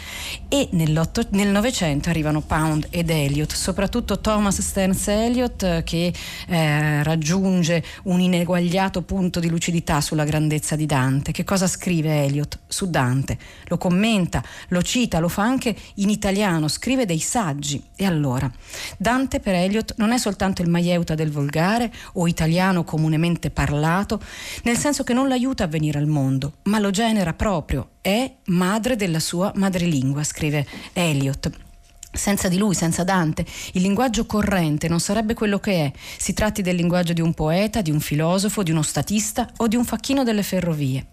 E 0.49 0.69
nel 0.73 1.49
Novecento 1.49 2.09
arrivano 2.09 2.41
Pound 2.41 2.89
ed 2.91 3.11
Eliot, 3.11 3.53
soprattutto 3.53 4.21
Thomas 4.21 4.61
Stearns 4.61 5.09
Eliot 5.09 5.83
che 5.85 6.13
eh, 6.49 7.03
raggiunge 7.03 7.83
un 8.05 8.21
ineguagliato 8.21 9.03
punto 9.03 9.41
di 9.41 9.49
lucidità 9.49 10.01
sulla 10.01 10.25
grandezza 10.25 10.77
di 10.77 10.87
Dante. 10.87 11.33
Che 11.33 11.45
cosa 11.45 11.67
scrive 11.67 12.25
Eliot 12.25 12.59
su 12.67 12.91
Dante? 12.91 13.39
Lo 13.67 13.79
commenta, 13.79 14.43
lo 14.69 14.83
cita, 14.83 15.21
lo 15.21 15.29
fa 15.29 15.43
anche 15.43 15.75
in 15.95 16.11
italiano, 16.11 16.69
scrive 16.69 17.07
dei 17.07 17.21
saggi. 17.21 17.83
E 17.97 18.05
allora, 18.05 18.51
Dante 18.97 19.41
per 19.41 19.55
Eliot 19.55 19.95
non 19.97 20.11
è 20.11 20.19
soltanto 20.19 20.63
il 20.63 20.69
maieuta 20.69 21.15
del 21.15 21.31
volgare 21.31 21.93
o 22.15 22.27
italiano 22.27 22.85
comunemente 22.85 23.51
parlato, 23.51 24.21
nel 24.65 24.77
senso 24.77 24.90
che 25.05 25.13
non 25.15 25.29
l'aiuta 25.29 25.65
a 25.65 25.69
venire 25.69 25.99
al 25.99 26.07
mondo, 26.07 26.55
ma 26.65 26.79
lo 26.79 26.91
genera 26.91 27.33
proprio, 27.33 27.91
è 28.01 28.31
madre 28.47 28.97
della 28.97 29.21
sua 29.21 29.53
madrelingua, 29.55 30.25
scrive 30.25 30.67
Eliot. 30.93 31.51
Senza 32.13 32.49
di 32.49 32.59
lui, 32.59 32.75
senza 32.75 33.05
Dante, 33.05 33.47
il 33.75 33.83
linguaggio 33.83 34.27
corrente 34.27 34.89
non 34.89 34.99
sarebbe 34.99 35.35
quello 35.35 35.61
che 35.61 35.85
è, 35.85 35.93
si 36.19 36.33
tratti 36.33 36.61
del 36.61 36.75
linguaggio 36.75 37.13
di 37.13 37.21
un 37.21 37.33
poeta, 37.35 37.83
di 37.83 37.93
un 37.93 38.01
filosofo, 38.01 38.65
di 38.65 38.73
uno 38.73 38.83
statista 38.83 39.49
o 39.59 39.69
di 39.69 39.77
un 39.77 39.85
facchino 39.85 40.25
delle 40.25 40.43
ferrovie. 40.43 41.07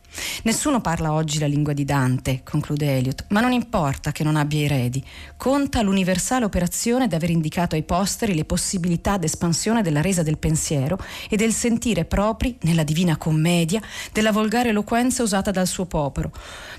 Nessuno 0.44 0.82
parla 0.82 1.14
oggi 1.14 1.40
la 1.40 1.48
lingua 1.48 1.74
di 1.74 1.86
Dante, 1.86 2.42
conclude 2.44 2.98
Eliot, 2.98 3.26
ma 3.30 3.42
non 3.42 3.52
importa 3.52 4.12
che 4.12 4.24
non 4.24 4.36
abbia 4.36 4.62
eredi. 4.62 5.04
Conta 5.36 5.82
l'universale 5.82 6.46
operazione 6.46 7.08
di 7.08 7.16
aver 7.16 7.30
indicato 7.30 7.76
ai 7.76 7.84
posteri 7.84 8.36
le 8.36 8.46
possibilità 8.46 9.18
d'espansione 9.18 9.82
della 9.82 10.02
resa 10.02 10.24
del 10.24 10.38
pensiero 10.38 10.98
e 11.30 11.36
del 11.36 11.54
sentire 11.54 12.06
propri, 12.06 12.58
nella 12.62 12.84
divina 12.84 13.18
commedia, 13.18 13.82
della 14.12 14.32
volgare 14.32 14.70
eloquenza 14.70 15.24
usata 15.24 15.52
dal 15.52 15.68
suo 15.68 15.86
popolo, 15.86 16.32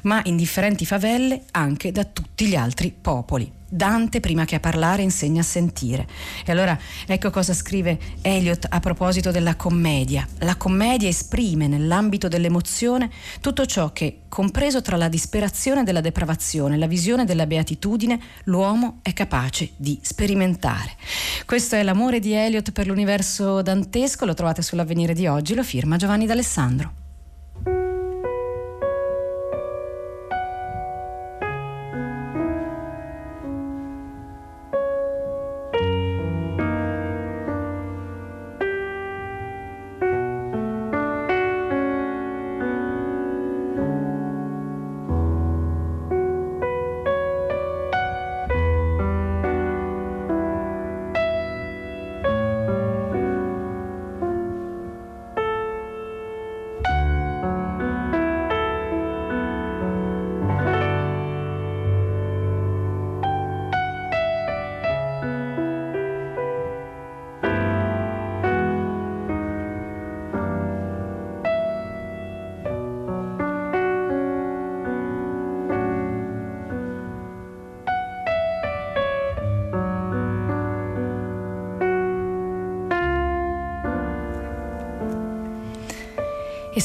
ma 0.02 0.21
in 0.25 0.37
differenti 0.37 0.87
favelle 0.87 1.45
anche 1.50 1.92
da 1.92 2.04
tutti 2.04 2.47
gli 2.47 2.57
altri 2.57 2.95
popoli. 2.99 3.57
Dante 3.68 4.20
prima 4.20 4.44
che 4.44 4.54
a 4.54 4.60
parlare 4.60 5.02
insegna 5.02 5.40
a 5.40 5.44
sentire. 5.44 6.06
E 6.44 6.52
allora 6.52 6.78
ecco 7.06 7.30
cosa 7.30 7.52
scrive 7.52 7.98
Eliot 8.22 8.66
a 8.68 8.80
proposito 8.80 9.30
della 9.30 9.56
commedia. 9.56 10.26
La 10.38 10.56
commedia 10.56 11.08
esprime 11.08 11.66
nell'ambito 11.68 12.28
dell'emozione 12.28 13.10
tutto 13.40 13.66
ciò 13.66 13.92
che, 13.92 14.20
compreso 14.28 14.80
tra 14.80 14.96
la 14.96 15.08
disperazione 15.08 15.84
della 15.84 16.00
depravazione 16.00 16.76
e 16.76 16.78
la 16.78 16.87
visione 16.87 17.25
della 17.25 17.46
beatitudine, 17.46 18.18
l'uomo 18.44 19.00
è 19.02 19.12
capace 19.12 19.70
di 19.76 19.98
sperimentare. 20.02 20.92
Questo 21.44 21.76
è 21.76 21.82
l'amore 21.82 22.20
di 22.20 22.32
Eliot 22.32 22.72
per 22.72 22.87
l'universo 22.87 23.60
dantesco, 23.60 24.25
lo 24.25 24.34
trovate 24.34 24.62
sull'avvenire 24.62 25.12
di 25.12 25.26
oggi, 25.26 25.54
lo 25.54 25.62
firma 25.62 25.96
Giovanni 25.96 26.26
D'Alessandro. 26.26 27.07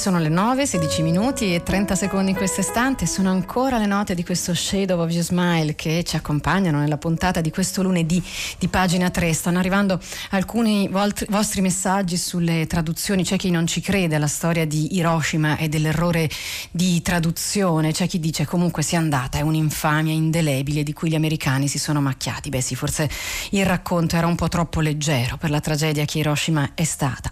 Sono 0.03 0.19
le 0.19 0.27
9, 0.27 0.65
16 0.65 1.01
minuti 1.01 1.55
e 1.55 1.63
30 1.63 1.95
secondi 1.95 2.31
in 2.31 2.35
questo 2.35 2.59
istante. 2.59 3.05
Sono 3.05 3.29
ancora 3.29 3.77
le 3.77 3.85
note 3.85 4.13
di 4.15 4.25
questo 4.25 4.53
Shadow 4.53 4.99
of 4.99 5.09
Your 5.09 5.23
Smile 5.23 5.75
che 5.75 6.03
ci 6.03 6.17
accompagnano 6.17 6.79
nella 6.79 6.97
puntata 6.97 7.39
di 7.39 7.49
questo 7.49 7.81
lunedì 7.81 8.21
di 8.59 8.67
pagina 8.67 9.09
3. 9.09 9.31
Stanno 9.31 9.59
arrivando 9.59 9.97
alcuni 10.31 10.89
vostri 10.89 11.61
messaggi 11.61 12.17
sulle 12.17 12.67
traduzioni. 12.67 13.23
C'è 13.23 13.37
chi 13.37 13.49
non 13.49 13.65
ci 13.65 13.79
crede 13.79 14.15
alla 14.15 14.27
storia 14.27 14.67
di 14.67 14.97
Hiroshima 14.97 15.55
e 15.55 15.69
dell'errore 15.69 16.29
di 16.69 17.01
traduzione. 17.01 17.93
C'è 17.93 18.05
chi 18.05 18.19
dice 18.19 18.43
comunque 18.43 18.83
sia 18.83 18.99
andata, 18.99 19.37
è 19.37 19.41
un'infamia 19.41 20.11
indelebile 20.11 20.83
di 20.83 20.91
cui 20.91 21.11
gli 21.11 21.15
americani 21.15 21.69
si 21.69 21.79
sono 21.79 22.01
macchiati. 22.01 22.49
Beh 22.49 22.59
sì, 22.59 22.75
forse 22.75 23.09
il 23.51 23.65
racconto 23.65 24.17
era 24.17 24.27
un 24.27 24.35
po' 24.35 24.49
troppo 24.49 24.81
leggero 24.81 25.37
per 25.37 25.49
la 25.49 25.61
tragedia 25.61 26.03
che 26.03 26.19
Hiroshima 26.19 26.71
è 26.73 26.83
stata. 26.83 27.29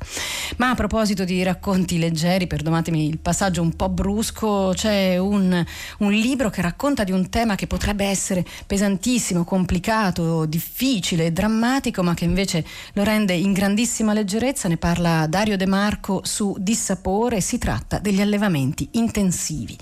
Ma 0.55 0.69
a 0.69 0.75
proposito 0.75 1.25
di 1.25 1.43
racconti 1.43 1.99
leggeri, 1.99 2.47
perdonatemi 2.61 3.07
il 3.07 3.17
passaggio 3.17 3.63
un 3.63 3.75
po' 3.75 3.89
brusco, 3.89 4.71
c'è 4.75 5.17
un, 5.17 5.65
un, 5.97 6.11
libro 6.11 6.51
che 6.51 6.61
racconta 6.61 7.03
di 7.03 7.11
un 7.11 7.27
tema 7.29 7.55
che 7.55 7.65
potrebbe 7.65 8.05
essere 8.05 8.45
pesantissimo, 8.67 9.43
complicato, 9.43 10.45
difficile, 10.45 11.33
drammatico, 11.33 12.03
ma 12.03 12.13
che 12.13 12.25
invece 12.25 12.63
lo 12.93 13.01
rende 13.01 13.33
in 13.33 13.51
grandissima 13.51 14.13
leggerezza. 14.13 14.67
Ne 14.67 14.77
parla 14.77 15.25
Dario 15.25 15.57
De 15.57 15.65
Marco 15.65 16.21
su 16.23 16.55
Dissapore 16.59 17.41
si 17.41 17.57
tratta 17.57 17.97
degli 17.97 18.21
allevamenti 18.21 18.87
intensivi. 18.91 19.75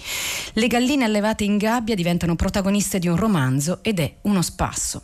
Le 0.53 0.67
galline 0.67 1.03
allevate 1.03 1.43
in 1.43 1.57
gabbia 1.57 1.95
diventano 1.95 2.36
protagoniste 2.36 2.98
di 2.98 3.09
un 3.09 3.17
romanzo 3.17 3.79
ed 3.81 4.00
è 4.00 4.15
uno 4.21 4.41
spasso. 4.41 5.03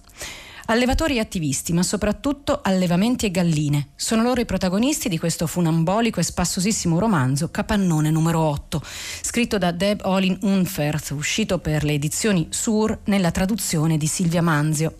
Allevatori 0.68 1.18
e 1.18 1.20
attivisti, 1.20 1.74
ma 1.74 1.84
soprattutto 1.84 2.62
allevamenti 2.64 3.28
e 3.28 3.32
galline. 3.32 3.90
Sono 3.96 4.24
loro 4.24 4.42
i 4.42 4.46
protagonisti 4.46 5.10
di 5.10 5.20
questo 5.20 5.46
funambolico 5.46 6.20
e 6.20 6.24
spassosissimo 6.24 6.98
romanzo 6.98 7.52
Capannone 7.52 8.10
numero 8.10 8.40
8, 8.40 8.82
scritto 9.22 9.60
da 9.60 9.70
Deb 9.70 10.02
Olin 10.06 10.40
Unferth, 10.42 11.12
uscito 11.12 11.60
per 11.60 11.84
le 11.84 11.94
edizioni 11.94 12.48
Sur 12.50 12.98
nella 13.06 13.30
traduzione 13.30 13.98
di 13.98 14.08
Silvia 14.08 14.42
Manzio. 14.42 14.96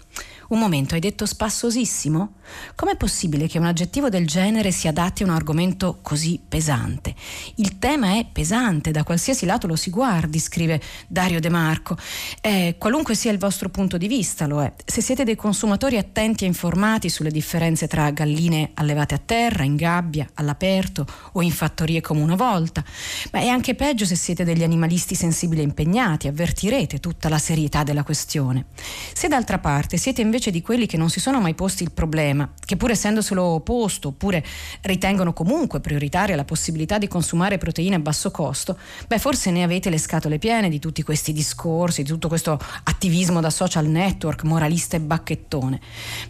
Un 0.48 0.60
momento, 0.60 0.94
hai 0.94 1.00
detto 1.00 1.26
spassosissimo? 1.26 2.34
Com'è 2.76 2.96
possibile 2.96 3.48
che 3.48 3.58
un 3.58 3.66
aggettivo 3.66 4.10
del 4.10 4.28
genere 4.28 4.72
si 4.72 4.88
adatti 4.88 5.24
a 5.24 5.26
un 5.26 5.32
argomento 5.32 5.98
così 6.04 6.40
pesante? 6.48 7.16
Il 7.56 7.80
tema 7.80 8.18
è 8.20 8.28
pesante, 8.32 8.92
da 8.92 9.04
qualsiasi 9.04 9.48
lato 9.48 9.66
lo 9.66 9.76
si 9.76 9.90
guardi, 9.90 10.38
scrive 10.38 10.80
Dario 11.08 11.40
De 11.40 11.50
Marco. 11.50 11.98
Eh, 12.42 12.76
qualunque 12.78 13.16
sia 13.16 13.32
il 13.32 13.40
vostro 13.40 13.70
punto 13.70 13.98
di 13.98 14.08
vista, 14.08 14.46
lo 14.46 14.62
è. 14.62 14.72
Se 14.86 15.02
siete 15.02 15.24
dei 15.24 15.36
consumatori 15.36 15.98
attenti 15.98 16.44
e 16.44 16.48
informati 16.48 17.10
sulle 17.10 17.32
differenze 17.32 17.88
tra 17.88 18.12
galline 18.12 18.72
allevate 18.76 19.16
a 19.16 19.22
terra, 19.24 19.64
in 19.64 19.76
gabbia, 19.76 20.30
all'aperto 20.36 21.08
o 21.32 21.42
in 21.42 21.52
fattorie 21.52 22.02
come 22.02 22.22
una 22.22 22.36
volta, 22.36 22.84
ma 23.32 23.40
è 23.40 23.48
anche 23.48 23.74
peggio 23.74 24.06
se 24.06 24.16
siete 24.16 24.44
degli 24.44 24.64
animalisti 24.64 25.16
sensibili 25.16 25.62
e 25.62 25.64
impegnati, 25.64 26.28
avvertirete 26.28 27.00
tutta 27.00 27.30
la 27.30 27.40
serietà 27.40 27.82
della 27.82 28.04
questione. 28.04 28.66
Se 29.12 29.28
d'altra 29.28 29.58
parte 29.58 29.98
siete 29.98 30.22
invece 30.22 30.34
invece 30.36 30.52
di 30.52 30.62
quelli 30.62 30.86
che 30.86 30.98
non 30.98 31.10
si 31.10 31.22
sono 31.22 31.40
mai 31.40 31.54
posti 31.54 31.84
il 31.84 31.92
problema, 31.92 32.52
che 32.66 32.76
pur 32.76 32.92
essendoselo 32.92 33.62
posto, 33.62 34.10
oppure 34.10 34.44
ritengono 34.82 35.32
comunque 35.32 35.80
prioritaria 35.80 36.36
la 36.36 36.44
possibilità 36.44 36.98
di 36.98 37.08
consumare 37.08 37.58
proteine 37.58 37.96
a 37.96 38.00
basso 38.00 38.32
costo, 38.32 38.78
beh 39.08 39.18
forse 39.18 39.50
ne 39.50 39.64
avete 39.64 39.90
le 39.90 39.98
scatole 39.98 40.38
piene 40.38 40.68
di 40.68 40.80
tutti 40.80 41.04
questi 41.04 41.32
discorsi, 41.32 42.04
di 42.04 42.10
tutto 42.10 42.28
questo 42.28 42.60
attivismo 42.84 43.40
da 43.40 43.50
social 43.50 43.86
network, 43.86 44.44
moralista 44.44 44.98
e 44.98 45.00
bacchettone. 45.00 45.80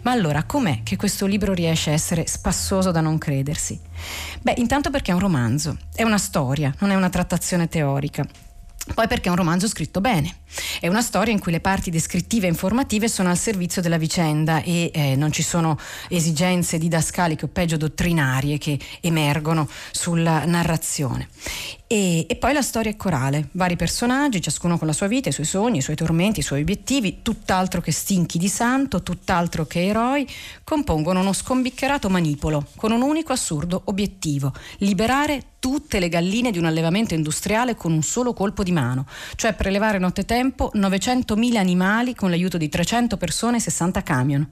Ma 0.04 0.12
allora 0.12 0.44
com'è 0.44 0.82
che 0.84 0.98
questo 0.98 1.26
libro 1.26 1.54
riesce 1.54 1.90
a 1.90 1.94
essere 1.94 2.28
spassoso 2.28 2.92
da 2.92 3.02
non 3.02 3.18
credersi? 3.18 3.80
Beh, 4.42 4.54
intanto 4.58 4.92
perché 4.92 5.10
è 5.10 5.16
un 5.16 5.20
romanzo, 5.20 5.78
è 5.96 6.04
una 6.04 6.20
storia, 6.20 6.72
non 6.80 6.92
è 6.92 6.96
una 6.96 7.10
trattazione 7.10 7.68
teorica. 7.68 8.24
Poi 8.94 9.08
perché 9.08 9.27
è 9.27 9.32
un 9.32 9.38
romanzo 9.38 9.68
scritto 9.68 10.00
bene. 10.00 10.38
È 10.80 10.88
una 10.88 11.01
storia 11.01 11.34
in 11.34 11.39
cui 11.39 11.51
le 11.51 11.60
parti 11.60 11.89
descrittive 11.89 12.46
e 12.46 12.50
informative 12.50 13.08
sono 13.08 13.30
al 13.30 13.38
servizio 13.38 13.82
della 13.82 13.98
vicenda 13.98 14.62
e 14.62 14.92
eh, 14.94 15.15
non 15.15 15.32
ci 15.32 15.42
sono 15.42 15.77
esigenze 16.08 16.77
didascaliche 16.77 17.46
o 17.46 17.50
peggio 17.50 17.77
dottrinarie 17.77 18.58
che 18.58 18.80
emergono 19.01 19.68
sulla 19.92 20.46
narrazione. 20.46 21.27
E, 21.88 22.26
e, 22.28 22.36
poi 22.38 22.52
la 22.52 22.63
storia 22.63 22.89
è 22.89 22.95
corale, 22.95 23.50
vari 23.52 23.76
personaggi, 23.76 24.41
ciascuno 24.41 24.80
con 24.80 24.88
la 24.88 24.93
sua 24.93 25.06
vita, 25.06 25.30
i 25.30 25.32
suoi 25.32 25.45
sogni, 25.45 25.78
i 25.78 25.82
suoi 25.82 25.95
tormenti, 25.95 26.39
i 26.39 26.43
suoi 26.43 26.62
obiettivi, 26.62 27.21
tutt'altro 27.21 27.80
che 27.80 27.91
stinchi 27.91 28.39
di 28.39 28.50
santo, 28.50 29.04
tutt'altro 29.04 29.67
che 29.67 29.86
eroi, 29.86 30.28
compongono 30.63 31.19
uno 31.19 31.32
scombiccerato 31.32 32.10
manipolo 32.10 32.65
con 32.76 32.91
un 32.91 33.04
unico 33.04 33.34
assurdo 33.34 33.84
obiettivo, 33.86 34.52
liberare 34.80 35.54
tutte 35.60 36.00
le 36.00 36.10
galline 36.10 36.50
di 36.50 36.58
un 36.58 36.65
allevamento 36.65 37.13
industriale 37.13 37.76
con 37.76 37.91
un 37.91 38.02
solo 38.02 38.34
colpo 38.34 38.63
di 38.63 38.71
mano, 38.71 39.06
cioè 39.36 39.54
prelevare 39.54 40.00
nottetempo 40.00 40.71
900.000 40.74 41.58
animali 41.58 42.15
con 42.15 42.32
l'aiuto 42.32 42.58
di 42.58 42.67
300 42.67 43.15
persone 43.17 43.58
e 43.58 43.60
60 43.60 44.02
camion 44.02 44.50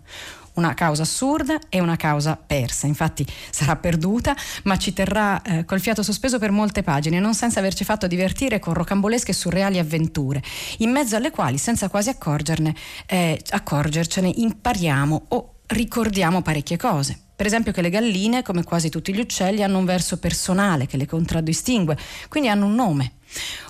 una 0.55 0.73
causa 0.73 1.03
assurda 1.03 1.59
e 1.69 1.79
una 1.79 1.95
causa 1.95 2.35
persa. 2.35 2.87
Infatti 2.87 3.25
sarà 3.49 3.75
perduta, 3.75 4.35
ma 4.63 4.77
ci 4.77 4.93
terrà 4.93 5.41
eh, 5.41 5.65
col 5.65 5.79
fiato 5.79 6.03
sospeso 6.03 6.39
per 6.39 6.51
molte 6.51 6.83
pagine, 6.83 7.19
non 7.19 7.33
senza 7.33 7.59
averci 7.59 7.83
fatto 7.83 8.07
divertire 8.07 8.59
con 8.59 8.73
rocambolesche 8.73 9.31
e 9.31 9.35
surreali 9.35 9.79
avventure, 9.79 10.41
in 10.79 10.91
mezzo 10.91 11.15
alle 11.15 11.31
quali, 11.31 11.57
senza 11.57 11.89
quasi 11.89 12.09
eh, 12.09 13.41
accorgercene, 13.49 14.31
impariamo 14.35 15.25
o 15.29 15.53
ricordiamo 15.67 16.41
parecchie 16.41 16.77
cose. 16.77 17.17
Per 17.35 17.45
esempio 17.45 17.71
che 17.71 17.81
le 17.81 17.89
galline, 17.89 18.43
come 18.43 18.63
quasi 18.63 18.89
tutti 18.89 19.13
gli 19.13 19.19
uccelli, 19.19 19.63
hanno 19.63 19.79
un 19.79 19.85
verso 19.85 20.19
personale 20.19 20.85
che 20.85 20.97
le 20.97 21.07
contraddistingue, 21.07 21.97
quindi 22.29 22.49
hanno 22.49 22.67
un 22.67 22.75
nome 22.75 23.13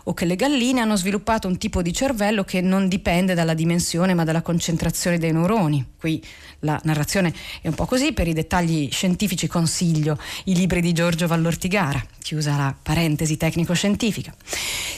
o 0.05 0.13
che 0.13 0.25
le 0.25 0.35
galline 0.35 0.81
hanno 0.81 0.95
sviluppato 0.95 1.47
un 1.47 1.57
tipo 1.57 1.81
di 1.81 1.93
cervello 1.93 2.43
che 2.43 2.61
non 2.61 2.87
dipende 2.87 3.33
dalla 3.33 3.53
dimensione 3.53 4.13
ma 4.13 4.23
dalla 4.23 4.41
concentrazione 4.41 5.17
dei 5.17 5.31
neuroni. 5.31 5.85
Qui 5.97 6.21
la 6.59 6.79
narrazione 6.83 7.33
è 7.61 7.67
un 7.67 7.75
po' 7.75 7.85
così, 7.85 8.13
per 8.13 8.27
i 8.27 8.33
dettagli 8.33 8.89
scientifici 8.91 9.47
consiglio 9.47 10.17
i 10.45 10.55
libri 10.55 10.81
di 10.81 10.93
Giorgio 10.93 11.27
Vallortigara, 11.27 12.03
chiusa 12.21 12.55
la 12.55 12.75
parentesi 12.81 13.37
tecnico-scientifica. 13.37 14.33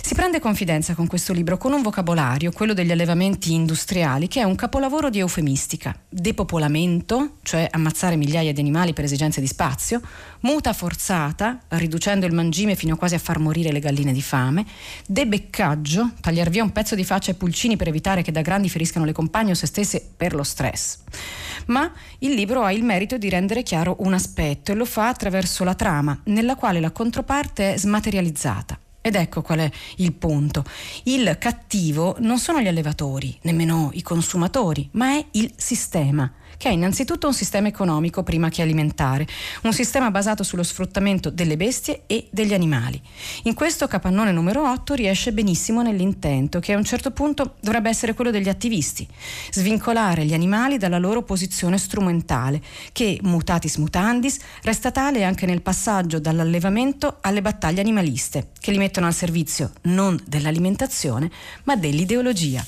Si 0.05 0.13
prende 0.13 0.39
confidenza 0.39 0.93
con 0.93 1.07
questo 1.07 1.33
libro 1.33 1.57
con 1.57 1.73
un 1.73 1.81
vocabolario, 1.81 2.51
quello 2.51 2.73
degli 2.73 2.91
allevamenti 2.91 3.53
industriali, 3.53 4.27
che 4.27 4.41
è 4.41 4.43
un 4.43 4.53
capolavoro 4.53 5.09
di 5.09 5.17
eufemistica. 5.17 5.99
Depopolamento, 6.07 7.37
cioè 7.41 7.67
ammazzare 7.71 8.15
migliaia 8.15 8.53
di 8.53 8.59
animali 8.59 8.93
per 8.93 9.05
esigenze 9.05 9.41
di 9.41 9.47
spazio, 9.47 10.01
muta 10.41 10.73
forzata, 10.73 11.59
riducendo 11.69 12.27
il 12.27 12.33
mangime 12.33 12.75
fino 12.75 12.95
quasi 12.95 13.15
a 13.15 13.19
far 13.19 13.39
morire 13.39 13.71
le 13.71 13.79
galline 13.79 14.13
di 14.13 14.21
fame, 14.21 14.54
debeccaggio, 15.07 16.11
tagliar 16.21 16.49
via 16.49 16.63
un 16.63 16.71
pezzo 16.71 16.93
di 16.93 17.03
faccia 17.03 17.31
ai 17.31 17.37
pulcini 17.37 17.75
per 17.75 17.87
evitare 17.87 18.21
che 18.21 18.31
da 18.31 18.41
grandi 18.41 18.69
feriscano 18.69 19.05
le 19.05 19.11
compagne 19.11 19.51
o 19.51 19.55
se 19.55 19.65
stesse 19.65 20.07
per 20.15 20.35
lo 20.35 20.43
stress. 20.43 20.99
Ma 21.67 21.91
il 22.19 22.33
libro 22.33 22.63
ha 22.63 22.71
il 22.71 22.83
merito 22.83 23.17
di 23.17 23.29
rendere 23.29 23.63
chiaro 23.63 23.95
un 23.99 24.13
aspetto 24.13 24.71
e 24.71 24.75
lo 24.75 24.85
fa 24.85 25.07
attraverso 25.07 25.63
la 25.63 25.73
trama, 25.73 26.19
nella 26.25 26.55
quale 26.55 26.79
la 26.79 26.91
controparte 26.91 27.73
è 27.73 27.77
smaterializzata. 27.77 28.79
Ed 29.01 29.13
ecco 29.15 29.41
qual 29.43 29.59
è 29.59 29.71
il 29.97 30.13
punto. 30.13 30.63
Il 31.03 31.37
cattivo 31.39 32.15
non 32.19 32.39
sono 32.39 32.59
gli 32.59 32.67
allevatori, 32.67 33.37
nemmeno 33.43 33.91
i 33.93 34.01
consumatori, 34.01 34.89
ma 34.93 35.17
è 35.17 35.25
il 35.31 35.51
sistema 35.55 36.31
che 36.57 36.69
è 36.69 36.71
innanzitutto 36.71 37.27
un 37.27 37.33
sistema 37.33 37.67
economico 37.67 38.23
prima 38.23 38.49
che 38.49 38.61
alimentare, 38.61 39.27
un 39.63 39.73
sistema 39.73 40.11
basato 40.11 40.43
sullo 40.43 40.63
sfruttamento 40.63 41.29
delle 41.29 41.57
bestie 41.57 42.03
e 42.07 42.27
degli 42.31 42.53
animali. 42.53 43.01
In 43.43 43.53
questo 43.53 43.87
capannone 43.87 44.31
numero 44.31 44.69
8 44.69 44.93
riesce 44.93 45.31
benissimo 45.31 45.81
nell'intento, 45.81 46.59
che 46.59 46.73
a 46.73 46.77
un 46.77 46.83
certo 46.83 47.11
punto 47.11 47.55
dovrebbe 47.59 47.89
essere 47.89 48.13
quello 48.13 48.31
degli 48.31 48.49
attivisti, 48.49 49.07
svincolare 49.51 50.25
gli 50.25 50.33
animali 50.33 50.77
dalla 50.77 50.97
loro 50.97 51.23
posizione 51.23 51.77
strumentale, 51.77 52.61
che 52.91 53.19
mutatis 53.21 53.77
mutandis 53.77 54.37
resta 54.63 54.91
tale 54.91 55.23
anche 55.23 55.45
nel 55.45 55.61
passaggio 55.61 56.19
dall'allevamento 56.19 57.17
alle 57.21 57.41
battaglie 57.41 57.81
animaliste, 57.81 58.49
che 58.59 58.71
li 58.71 58.77
mettono 58.77 59.07
al 59.07 59.13
servizio 59.13 59.71
non 59.83 60.19
dell'alimentazione, 60.25 61.29
ma 61.63 61.75
dell'ideologia. 61.75 62.65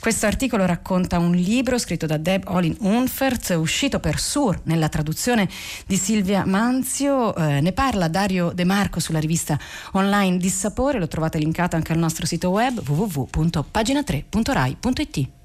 Questo 0.00 0.26
articolo 0.26 0.66
racconta 0.66 1.18
un 1.18 1.32
libro 1.32 1.78
scritto 1.78 2.06
da 2.06 2.16
Deb 2.16 2.44
Olin 2.48 2.76
Unfert, 2.80 3.54
uscito 3.58 4.00
per 4.00 4.18
Sur 4.18 4.60
nella 4.64 4.88
traduzione 4.88 5.48
di 5.86 5.96
Silvia 5.96 6.44
Manzio. 6.44 7.32
Eh, 7.34 7.60
ne 7.60 7.72
parla 7.72 8.08
Dario 8.08 8.50
De 8.52 8.64
Marco 8.64 8.98
sulla 9.00 9.20
rivista 9.20 9.58
online 9.92 10.36
Dissapore, 10.36 10.98
lo 10.98 11.08
trovate 11.08 11.38
linkato 11.38 11.76
anche 11.76 11.92
al 11.92 11.98
nostro 11.98 12.26
sito 12.26 12.50
web 12.50 12.82
www.pagina3.rai.it. 12.86 15.35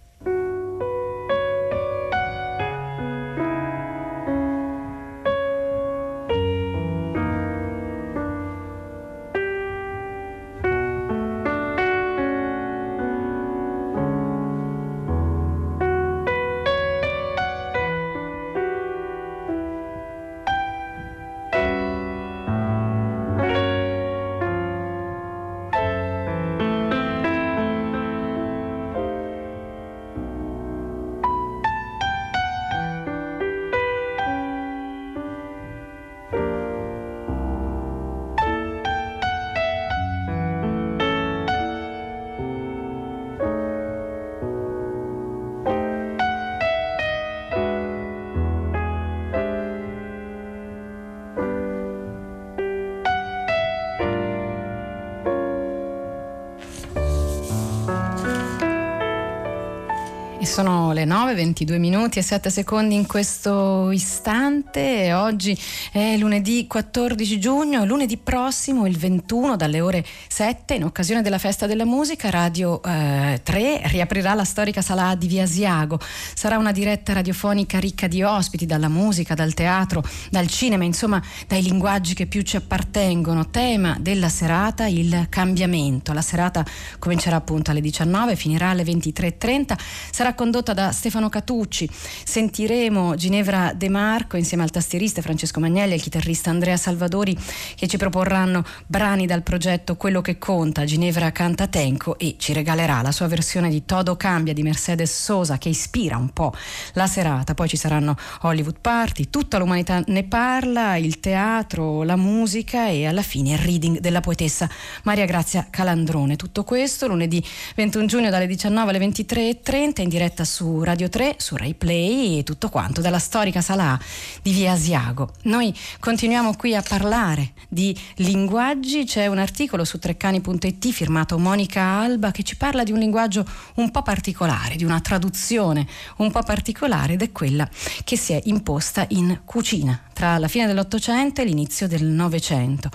E 60.41 60.47
sono 60.47 60.91
le 60.91 61.05
9, 61.05 61.35
22 61.35 61.77
minuti 61.77 62.17
e 62.17 62.23
7 62.23 62.49
secondi 62.49 62.95
in 62.95 63.05
questo 63.05 63.91
istante. 63.91 65.13
Oggi 65.13 65.55
è 65.91 66.17
lunedì 66.17 66.65
14 66.65 67.39
giugno, 67.39 67.85
lunedì 67.85 68.17
prossimo, 68.17 68.87
il 68.87 68.97
21, 68.97 69.55
dalle 69.55 69.81
ore 69.81 70.03
7, 70.29 70.73
in 70.73 70.83
occasione 70.83 71.21
della 71.21 71.37
festa 71.37 71.67
della 71.67 71.85
musica, 71.85 72.31
Radio 72.31 72.81
eh, 72.81 73.39
3 73.43 73.81
riaprirà 73.83 74.33
la 74.33 74.43
storica 74.43 74.81
sala 74.81 75.13
di 75.13 75.27
Via 75.27 75.43
Asiago. 75.43 75.99
Sarà 76.33 76.57
una 76.57 76.71
diretta 76.71 77.13
radiofonica 77.13 77.77
ricca 77.77 78.07
di 78.07 78.23
ospiti, 78.23 78.65
dalla 78.65 78.89
musica, 78.89 79.35
dal 79.35 79.53
teatro, 79.53 80.03
dal 80.31 80.47
cinema, 80.47 80.83
insomma, 80.83 81.21
dai 81.45 81.61
linguaggi 81.61 82.15
che 82.15 82.25
più 82.25 82.41
ci 82.41 82.55
appartengono. 82.55 83.51
Tema 83.51 83.95
della 83.99 84.29
serata, 84.29 84.87
il 84.87 85.27
cambiamento. 85.29 86.13
La 86.13 86.23
serata 86.23 86.65
comincerà 86.97 87.35
appunto 87.35 87.69
alle 87.69 87.81
19, 87.81 88.35
finirà 88.35 88.69
alle 88.69 88.81
23.30. 88.81 89.77
Sarà 90.09 90.29
condotta 90.33 90.73
da 90.73 90.91
Stefano 90.91 91.29
Catucci. 91.29 91.89
Sentiremo 91.91 93.15
Ginevra 93.15 93.73
De 93.73 93.89
Marco 93.89 94.37
insieme 94.37 94.63
al 94.63 94.69
tastierista 94.71 95.21
Francesco 95.21 95.59
Magnelli 95.59 95.91
e 95.91 95.95
al 95.95 96.01
chitarrista 96.01 96.49
Andrea 96.49 96.77
Salvadori 96.77 97.37
che 97.75 97.87
ci 97.87 97.97
proporranno 97.97 98.63
brani 98.87 99.25
dal 99.25 99.43
progetto 99.43 99.95
Quello 99.95 100.21
che 100.21 100.37
conta. 100.37 100.85
Ginevra 100.85 101.31
canta 101.31 101.67
Tenco 101.67 102.17
e 102.17 102.35
ci 102.37 102.53
regalerà 102.53 103.01
la 103.01 103.11
sua 103.11 103.27
versione 103.27 103.69
di 103.69 103.85
Todo 103.85 104.15
cambia 104.15 104.53
di 104.53 104.63
Mercedes 104.63 105.23
Sosa 105.23 105.57
che 105.57 105.69
ispira 105.69 106.17
un 106.17 106.29
po' 106.29 106.53
la 106.93 107.07
serata. 107.07 107.53
Poi 107.53 107.67
ci 107.67 107.77
saranno 107.77 108.15
Hollywood 108.41 108.77
Party, 108.81 109.29
tutta 109.29 109.57
l'umanità 109.57 110.01
ne 110.07 110.23
parla, 110.23 110.95
il 110.95 111.19
teatro, 111.19 112.03
la 112.03 112.15
musica 112.15 112.87
e 112.87 113.05
alla 113.05 113.21
fine 113.21 113.51
il 113.51 113.57
reading 113.57 113.99
della 113.99 114.21
poetessa 114.21 114.69
Maria 115.03 115.25
Grazia 115.25 115.67
Calandrone. 115.69 116.35
Tutto 116.35 116.63
questo 116.63 117.07
lunedì 117.07 117.43
21 117.75 118.05
giugno 118.05 118.29
dalle 118.29 118.47
19 118.47 118.89
alle 118.89 119.05
23.30 119.05 120.01
in 120.01 120.09
diretta 120.09 120.20
diretta 120.21 120.45
su 120.45 120.83
Radio 120.83 121.09
3, 121.09 121.37
su 121.39 121.55
Rai 121.55 121.73
Play 121.73 122.37
e 122.37 122.43
tutto 122.43 122.69
quanto 122.69 123.01
dalla 123.01 123.17
storica 123.17 123.59
sala 123.59 123.99
di 124.43 124.51
Via 124.51 124.73
Asiago. 124.73 125.31
Noi 125.43 125.75
continuiamo 125.99 126.55
qui 126.55 126.75
a 126.75 126.83
parlare 126.87 127.53
di 127.67 127.97
linguaggi, 128.17 129.03
c'è 129.05 129.25
un 129.25 129.39
articolo 129.39 129.83
su 129.83 129.97
treccani.it 129.97 130.89
firmato 130.91 131.39
Monica 131.39 131.81
Alba 131.81 132.29
che 132.29 132.43
ci 132.43 132.55
parla 132.55 132.83
di 132.83 132.91
un 132.91 132.99
linguaggio 132.99 133.43
un 133.75 133.89
po' 133.89 134.03
particolare, 134.03 134.75
di 134.75 134.83
una 134.83 135.01
traduzione 135.01 135.87
un 136.17 136.29
po' 136.29 136.43
particolare 136.43 137.13
ed 137.13 137.23
è 137.23 137.31
quella 137.31 137.67
che 138.03 138.15
si 138.15 138.33
è 138.33 138.41
imposta 138.43 139.03
in 139.09 139.41
cucina 139.43 140.10
tra 140.21 140.37
la 140.37 140.47
fine 140.47 140.67
dell'Ottocento 140.67 141.41
e 141.41 141.45
l'inizio 141.45 141.87
del 141.87 142.03
Novecento. 142.03 142.91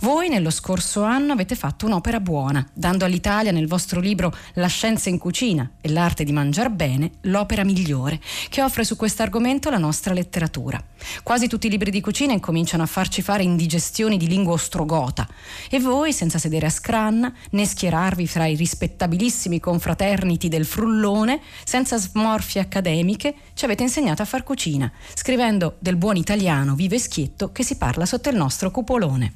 Voi 0.00 0.28
nello 0.28 0.50
scorso 0.50 1.04
anno 1.04 1.32
avete 1.32 1.54
fatto 1.54 1.86
un'opera 1.86 2.18
buona, 2.18 2.66
dando 2.72 3.04
all'Italia 3.04 3.52
nel 3.52 3.68
vostro 3.68 4.00
libro 4.00 4.34
La 4.54 4.66
scienza 4.66 5.08
in 5.08 5.18
cucina 5.18 5.70
e 5.80 5.88
l'arte 5.90 6.24
di 6.24 6.32
mangiar 6.32 6.70
bene, 6.70 7.12
l'opera 7.22 7.62
migliore, 7.62 8.18
che 8.48 8.60
offre 8.60 8.82
su 8.82 8.96
questo 8.96 9.22
argomento 9.22 9.70
la 9.70 9.78
nostra 9.78 10.14
letteratura. 10.14 10.82
Quasi 11.22 11.46
tutti 11.46 11.68
i 11.68 11.70
libri 11.70 11.92
di 11.92 12.00
cucina 12.00 12.32
incominciano 12.32 12.82
a 12.82 12.86
farci 12.86 13.22
fare 13.22 13.44
indigestioni 13.44 14.16
di 14.16 14.26
lingua 14.26 14.54
ostrogota 14.54 15.28
e 15.70 15.78
voi, 15.78 16.12
senza 16.12 16.40
sedere 16.40 16.66
a 16.66 16.70
scranna, 16.70 17.32
né 17.50 17.66
schierarvi 17.66 18.26
fra 18.26 18.46
i 18.46 18.56
rispettabilissimi 18.56 19.60
confraterniti 19.60 20.48
del 20.48 20.64
frullone, 20.64 21.40
senza 21.62 21.98
smorfie 21.98 22.62
accademiche, 22.62 23.32
ci 23.54 23.64
avete 23.64 23.84
insegnato 23.84 24.22
a 24.22 24.24
far 24.24 24.42
cucina, 24.42 24.90
scrivendo 25.14 25.76
del 25.78 25.94
buon 25.94 26.16
italiano 26.16 26.62
vivo 26.74 26.94
e 26.94 26.98
schietto 26.98 27.52
che 27.52 27.62
si 27.62 27.76
parla 27.76 28.06
sotto 28.06 28.30
il 28.30 28.36
nostro 28.36 28.70
cupolone. 28.70 29.34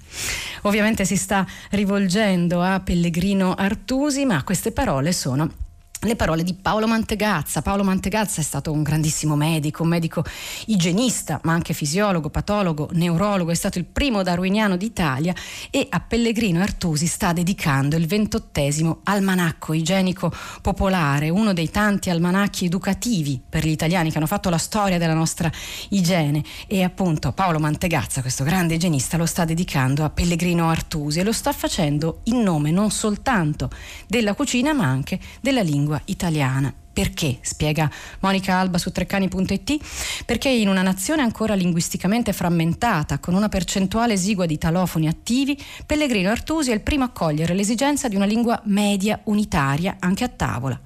Ovviamente 0.63 1.05
si 1.05 1.17
sta 1.17 1.47
rivolgendo 1.71 2.63
a 2.63 2.81
Pellegrino 2.81 3.53
Artusi, 3.55 4.25
ma 4.25 4.43
queste 4.43 4.73
parole 4.73 5.13
sono 5.13 5.67
le 6.03 6.15
parole 6.15 6.45
di 6.45 6.55
Paolo 6.55 6.87
Mantegazza. 6.87 7.61
Paolo 7.61 7.83
Mantegazza 7.83 8.41
è 8.41 8.45
stato 8.45 8.71
un 8.71 8.83
grandissimo 8.83 9.35
medico, 9.35 9.83
un 9.83 9.89
medico 9.89 10.25
igienista, 10.67 11.41
ma 11.43 11.53
anche 11.53 11.73
fisiologo, 11.73 12.31
patologo, 12.31 12.91
neurologo, 12.93 13.51
è 13.51 13.55
stato 13.55 13.79
il 13.79 13.85
primo 13.85 14.23
darwiniano 14.23 14.77
d'Italia 14.77 15.35
e 15.71 15.87
a 15.91 15.99
Pellegrino 16.01 16.61
Artusi 16.61 17.07
sta 17.07 17.33
dedicando 17.33 17.97
il 17.97 18.07
ventottesimo 18.07 19.01
almanacco 19.05 19.73
igienico 19.73 20.33
popolare, 20.63 21.31
uno 21.31 21.53
dei 21.53 21.71
tanti 21.71 22.11
almanacchi 22.11 22.67
educativi 22.67 23.41
per 23.49 23.65
gli 23.65 23.71
italiani 23.71 24.11
che 24.11 24.19
hanno 24.19 24.27
fatto 24.27 24.51
la 24.51 24.59
storia 24.59 24.99
della 24.99 25.15
nostra 25.15 25.51
igiene 25.89 26.45
e 26.69 26.85
appunto 26.85 27.33
Paolo 27.33 27.59
Mantegazza, 27.59 28.21
questo 28.21 28.45
grande 28.45 28.75
igienista, 28.75 29.17
lo 29.17 29.27
sta 29.27 29.45
dedicando 29.45 30.05
a 30.05 30.11
Pellegrino 30.11 30.69
Artusi 30.69 31.19
e 31.19 31.25
lo 31.25 31.33
sta 31.33 31.53
facendo 31.53 32.21
in 32.25 32.43
nome 32.43 32.71
non 32.71 32.91
soltanto 32.91 33.69
della 34.07 34.35
cucina 34.35 34.73
ma 34.73 34.85
anche 34.85 35.19
della 35.41 35.63
lingua 35.63 35.88
lingua 35.89 36.01
italiana. 36.07 36.73
Perché? 36.99 37.39
spiega 37.43 37.89
Monica 38.19 38.57
Alba 38.57 38.77
su 38.77 38.91
treccani.it. 38.91 40.25
Perché 40.25 40.49
in 40.49 40.67
una 40.67 40.83
nazione 40.83 41.23
ancora 41.23 41.55
linguisticamente 41.55 42.33
frammentata, 42.33 43.21
con 43.21 43.35
una 43.35 43.49
percentuale 43.49 44.15
esigua 44.15 44.47
di 44.47 44.59
talofoni 44.59 45.07
attivi, 45.07 45.57
Pellegrino 45.87 46.29
Artusi 46.29 46.73
è 46.73 46.75
il 46.75 46.81
primo 46.81 47.05
a 47.05 47.11
cogliere 47.11 47.55
l'esigenza 47.55 48.09
di 48.09 48.17
una 48.17 48.25
lingua 48.25 48.61
media 48.65 49.21
unitaria 49.27 49.99
anche 50.01 50.25
a 50.25 50.29
tavola. 50.29 50.81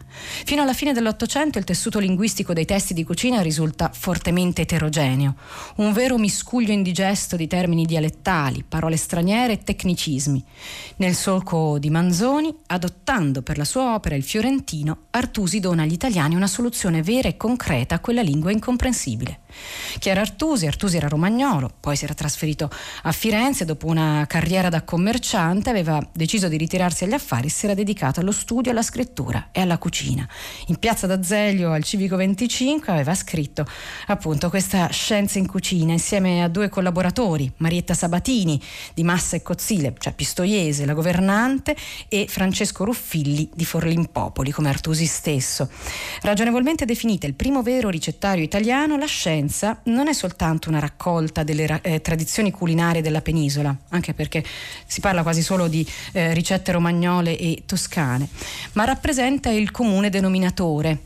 Fino 0.44 0.60
alla 0.60 0.74
fine 0.74 0.92
dell'Ottocento 0.92 1.58
il 1.58 1.64
tessuto 1.64 1.98
linguistico 1.98 2.52
dei 2.52 2.66
testi 2.66 2.92
di 2.92 3.04
cucina 3.04 3.40
risulta 3.40 3.90
fortemente 3.92 4.62
eterogeneo, 4.62 5.34
un 5.76 5.92
vero 5.94 6.18
miscuglio 6.18 6.72
indigesto 6.72 7.36
di 7.36 7.46
termini 7.46 7.86
dialettali, 7.86 8.62
parole 8.68 8.98
straniere 8.98 9.54
e 9.54 9.62
tecnicismi. 9.62 10.44
Nel 10.96 11.14
solco 11.14 11.78
di 11.78 11.88
Manzoni, 11.88 12.54
adottando 12.66 13.40
per 13.40 13.56
la 13.56 13.64
sua 13.64 13.94
opera 13.94 14.14
il 14.14 14.22
fiorentino, 14.22 15.04
Artusi 15.10 15.58
dona 15.60 15.84
agli 15.84 15.96
italiani 16.02 16.34
una 16.34 16.48
soluzione 16.48 17.00
vera 17.00 17.28
e 17.28 17.36
concreta 17.36 17.94
a 17.94 18.00
quella 18.00 18.22
lingua 18.22 18.50
incomprensibile. 18.50 19.41
Chi 19.98 20.08
era 20.08 20.20
Artusi? 20.20 20.66
Artusi 20.66 20.96
era 20.96 21.08
romagnolo, 21.08 21.70
poi 21.80 21.96
si 21.96 22.04
era 22.04 22.14
trasferito 22.14 22.70
a 23.02 23.12
Firenze 23.12 23.64
dopo 23.64 23.86
una 23.86 24.24
carriera 24.28 24.68
da 24.68 24.82
commerciante, 24.82 25.70
aveva 25.70 26.04
deciso 26.12 26.48
di 26.48 26.56
ritirarsi 26.56 27.04
agli 27.04 27.12
affari 27.12 27.46
e 27.46 27.50
si 27.50 27.66
era 27.66 27.74
dedicato 27.74 28.20
allo 28.20 28.32
studio, 28.32 28.70
alla 28.70 28.82
scrittura 28.82 29.48
e 29.52 29.60
alla 29.60 29.78
cucina. 29.78 30.28
In 30.66 30.78
piazza 30.78 31.06
d'Azeglio 31.06 31.72
al 31.72 31.84
Civico 31.84 32.16
25 32.16 32.92
aveva 32.92 33.14
scritto 33.14 33.66
appunto 34.06 34.48
questa 34.48 34.88
Scienza 34.88 35.38
in 35.38 35.46
cucina 35.46 35.92
insieme 35.92 36.42
a 36.42 36.48
due 36.48 36.68
collaboratori, 36.68 37.50
Marietta 37.58 37.94
Sabatini 37.94 38.60
di 38.94 39.04
Massa 39.04 39.36
e 39.36 39.42
Cozzile, 39.42 39.94
cioè 39.98 40.12
Pistoiese, 40.12 40.86
la 40.86 40.94
governante, 40.94 41.76
e 42.08 42.26
Francesco 42.28 42.84
Ruffilli 42.84 43.50
di 43.54 43.64
Forlimpopoli, 43.64 44.50
come 44.50 44.68
Artusi 44.68 45.06
stesso. 45.06 45.68
Ragionevolmente 46.22 46.84
definita 46.84 47.26
il 47.26 47.34
primo 47.34 47.62
vero 47.62 47.88
ricettario 47.88 48.42
italiano, 48.42 48.96
la 48.96 49.06
scienza 49.06 49.41
non 49.84 50.08
è 50.08 50.12
soltanto 50.12 50.68
una 50.68 50.78
raccolta 50.78 51.42
delle 51.42 51.80
eh, 51.82 52.00
tradizioni 52.00 52.50
culinarie 52.50 53.02
della 53.02 53.20
penisola, 53.20 53.74
anche 53.90 54.14
perché 54.14 54.44
si 54.86 55.00
parla 55.00 55.22
quasi 55.22 55.42
solo 55.42 55.68
di 55.68 55.86
eh, 56.12 56.32
ricette 56.34 56.72
romagnole 56.72 57.36
e 57.36 57.62
toscane, 57.66 58.28
ma 58.72 58.84
rappresenta 58.84 59.50
il 59.50 59.70
comune 59.70 60.10
denominatore, 60.10 61.00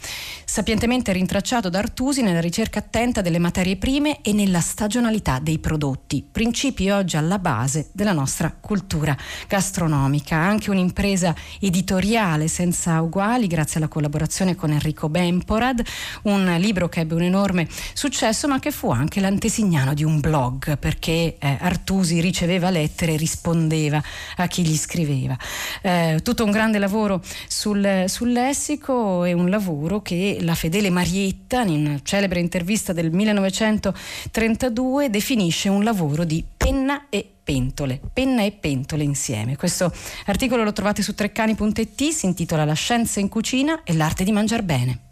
sapientemente 0.49 1.13
rintracciato 1.13 1.69
da 1.69 1.81
Artusi 1.81 2.23
nella 2.23 2.41
ricerca 2.41 2.79
attenta 2.79 3.21
delle 3.21 3.41
materie 3.41 3.77
prime 3.77 4.23
e 4.23 4.33
nella 4.33 4.61
stagionalità 4.61 5.41
dei 5.41 5.59
prodotti, 5.59 6.25
principi 6.31 6.89
oggi 6.89 7.17
alla 7.17 7.41
base 7.41 7.91
della 7.93 8.13
nostra 8.13 8.57
cultura 8.59 9.15
gastronomica. 9.49 10.37
Anche 10.37 10.71
un'impresa 10.71 11.35
editoriale 11.61 12.47
senza 12.47 13.03
uguali, 13.03 13.49
grazie 13.49 13.81
alla 13.81 13.89
collaborazione 13.89 14.55
con 14.55 14.71
Enrico 14.71 15.09
Bemporad, 15.09 15.83
un 16.23 16.55
libro 16.61 16.89
che 16.89 17.01
ebbe 17.01 17.15
un 17.15 17.23
enorme 17.23 17.67
successo 17.93 18.47
ma 18.47 18.61
che 18.61 18.71
fu 18.71 18.91
anche 18.93 19.21
l'antesignano 19.21 19.95
di 19.95 20.05
un 20.05 20.21
blog 20.21 20.79
perché 20.79 21.37
eh, 21.39 21.59
Artusi 21.61 22.21
riceveva 22.21 22.71
lettere 22.71 23.15
e 23.15 23.17
rispondeva 23.17 24.01
a 24.37 24.47
chi 24.47 24.65
gli 24.65 24.77
scriveva. 24.77 25.37
Eh, 25.83 26.21
tutto 26.23 26.45
un 26.45 26.53
grande 26.53 26.79
lavoro 26.79 27.21
sul, 27.49 28.05
sul 28.07 28.31
lessico 28.31 29.25
e 29.25 29.33
un 29.33 29.51
lavoro 29.51 30.01
che 30.03 30.36
la 30.41 30.55
fedele 30.55 30.91
Marietta 30.91 31.63
in 31.63 31.87
una 31.87 32.01
celebre 32.03 32.41
intervista 32.41 32.93
del 32.93 33.11
1932 33.11 35.11
definisce 35.11 35.69
un 35.69 35.85
lavoro 35.85 36.25
di 36.25 36.45
penna 36.57 37.07
e 37.09 37.29
pentole, 37.43 38.01
penna 38.13 38.43
e 38.43 38.53
pentole 38.53 39.05
insieme. 39.05 39.57
Questo 39.57 39.93
articolo 40.27 40.65
lo 40.65 40.73
trovate 40.73 41.03
su 41.03 41.15
treccani.it, 41.15 42.09
si 42.09 42.27
intitola 42.27 42.65
La 42.65 42.75
scienza 42.75 43.21
in 43.21 43.29
cucina 43.29 43.83
e 43.85 43.95
l'arte 43.95 44.25
di 44.25 44.33
mangiar 44.33 44.63
bene. 44.63 45.06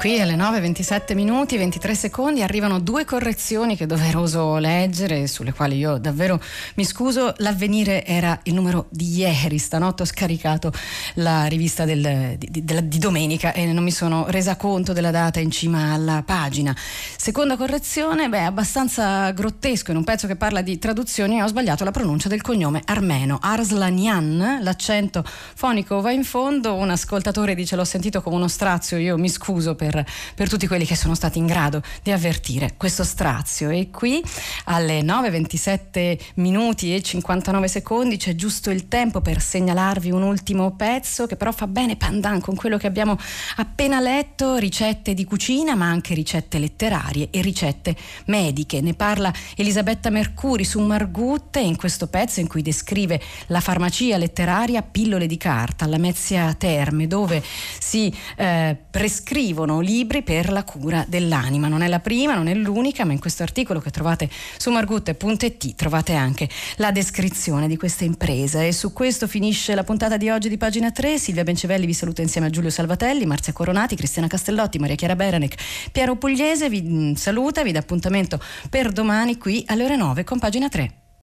Qui 0.00 0.18
alle 0.18 0.34
9, 0.34 0.60
27 0.60 1.14
minuti, 1.14 1.58
23 1.58 1.94
secondi 1.94 2.42
arrivano 2.42 2.80
due 2.80 3.04
correzioni 3.04 3.76
che 3.76 3.84
è 3.84 3.86
doveroso 3.86 4.56
leggere, 4.56 5.26
sulle 5.26 5.52
quali 5.52 5.76
io 5.76 5.98
davvero 5.98 6.40
mi 6.76 6.86
scuso. 6.86 7.34
L'avvenire 7.36 8.06
era 8.06 8.40
il 8.44 8.54
numero 8.54 8.86
di 8.88 9.18
ieri, 9.18 9.58
stanotte 9.58 10.04
ho 10.04 10.06
scaricato 10.06 10.72
la 11.16 11.44
rivista 11.44 11.84
del, 11.84 12.36
di, 12.38 12.48
di, 12.50 12.88
di, 12.88 12.98
domenica 12.98 13.52
e 13.52 13.66
non 13.66 13.84
mi 13.84 13.90
sono 13.90 14.24
resa 14.28 14.56
conto 14.56 14.94
della 14.94 15.10
data 15.10 15.38
in 15.38 15.50
cima 15.50 15.92
alla 15.92 16.22
pagina. 16.24 16.74
Seconda 17.18 17.58
correzione, 17.58 18.30
beh, 18.30 18.44
abbastanza 18.44 19.30
grottesco, 19.32 19.90
in 19.90 19.98
un 19.98 20.04
pezzo 20.04 20.26
che 20.26 20.36
parla 20.36 20.62
di 20.62 20.78
traduzioni 20.78 21.42
ho 21.42 21.46
sbagliato 21.46 21.84
la 21.84 21.90
pronuncia 21.90 22.30
del 22.30 22.40
cognome 22.40 22.80
armeno, 22.86 23.38
Arslanian, 23.38 24.60
l'accento 24.62 25.22
fonico 25.26 26.00
va 26.00 26.10
in 26.10 26.24
fondo, 26.24 26.72
un 26.72 26.88
ascoltatore 26.88 27.54
dice 27.54 27.76
l'ho 27.76 27.84
sentito 27.84 28.22
come 28.22 28.36
uno 28.36 28.48
strazio, 28.48 28.96
io 28.96 29.18
mi 29.18 29.28
scuso 29.28 29.74
per 29.74 29.88
per, 29.90 30.04
per, 30.34 30.48
tutti 30.48 30.66
quelli 30.66 30.86
che 30.86 30.96
sono 30.96 31.14
stati 31.14 31.38
in 31.38 31.46
grado 31.46 31.82
di 32.02 32.12
avvertire 32.12 32.74
questo 32.76 33.04
strazio. 33.04 33.70
E 33.70 33.90
qui 33.90 34.22
alle 34.64 35.00
9.27 35.00 36.18
minuti 36.34 36.94
e 36.94 37.02
59 37.02 37.68
secondi 37.68 38.16
c'è 38.16 38.34
giusto 38.34 38.70
il 38.70 38.88
tempo 38.88 39.20
per 39.20 39.40
segnalarvi 39.40 40.10
un 40.10 40.22
ultimo 40.22 40.72
pezzo 40.72 41.26
che 41.26 41.36
però 41.36 41.52
fa 41.52 41.66
bene 41.66 41.96
pandan 41.96 42.40
con 42.40 42.54
quello 42.54 42.78
che 42.78 42.86
abbiamo 42.86 43.18
appena 43.56 44.00
letto, 44.00 44.56
ricette 44.56 45.14
di 45.14 45.24
cucina 45.24 45.74
ma 45.74 45.86
anche 45.86 46.14
ricette 46.14 46.58
letterarie 46.58 47.28
e 47.30 47.40
ricette 47.42 47.96
mediche. 48.26 48.80
Ne 48.80 48.94
parla 48.94 49.32
Elisabetta 49.56 50.10
Mercuri 50.10 50.64
su 50.64 50.80
Margut 50.80 51.56
in 51.56 51.76
questo 51.76 52.06
pezzo 52.06 52.40
in 52.40 52.48
cui 52.48 52.62
descrive 52.62 53.20
la 53.46 53.60
farmacia 53.60 54.16
letteraria 54.16 54.82
Pillole 54.82 55.26
di 55.26 55.36
carta 55.36 55.84
alla 55.84 55.98
Mezzia 55.98 56.54
Terme 56.54 57.06
dove 57.06 57.42
si 57.78 58.14
eh, 58.36 58.76
prescrivono 58.90 59.79
libri 59.80 60.22
per 60.22 60.50
la 60.50 60.64
cura 60.64 61.04
dell'anima. 61.08 61.68
Non 61.68 61.82
è 61.82 61.88
la 61.88 62.00
prima, 62.00 62.34
non 62.34 62.46
è 62.46 62.54
l'unica, 62.54 63.04
ma 63.04 63.12
in 63.12 63.18
questo 63.18 63.42
articolo 63.42 63.80
che 63.80 63.90
trovate 63.90 64.28
su 64.56 64.70
margutte.it 64.70 65.74
trovate 65.74 66.14
anche 66.14 66.48
la 66.76 66.90
descrizione 66.90 67.68
di 67.68 67.76
questa 67.76 68.04
impresa. 68.04 68.64
E 68.64 68.72
su 68.72 68.92
questo 68.92 69.26
finisce 69.26 69.74
la 69.74 69.84
puntata 69.84 70.16
di 70.16 70.30
oggi 70.30 70.48
di 70.48 70.56
pagina 70.56 70.90
3. 70.90 71.18
Silvia 71.18 71.44
Bencevelli 71.44 71.86
vi 71.86 71.94
saluta 71.94 72.22
insieme 72.22 72.46
a 72.46 72.50
Giulio 72.50 72.70
Salvatelli, 72.70 73.26
Marzia 73.26 73.52
Coronati, 73.52 73.96
Cristiana 73.96 74.28
Castellotti, 74.28 74.78
Maria 74.78 74.96
Chiara 74.96 75.16
Beranec, 75.16 75.54
Piero 75.92 76.16
Pugliese 76.16 76.68
vi 76.68 76.82
mm, 76.82 77.12
saluta, 77.14 77.62
vi 77.62 77.72
dà 77.72 77.80
appuntamento 77.80 78.40
per 78.68 78.92
domani 78.92 79.36
qui 79.36 79.64
alle 79.66 79.84
ore 79.84 79.96
9 79.96 80.24
con 80.24 80.38
pagina 80.38 80.68
3. 80.68 81.09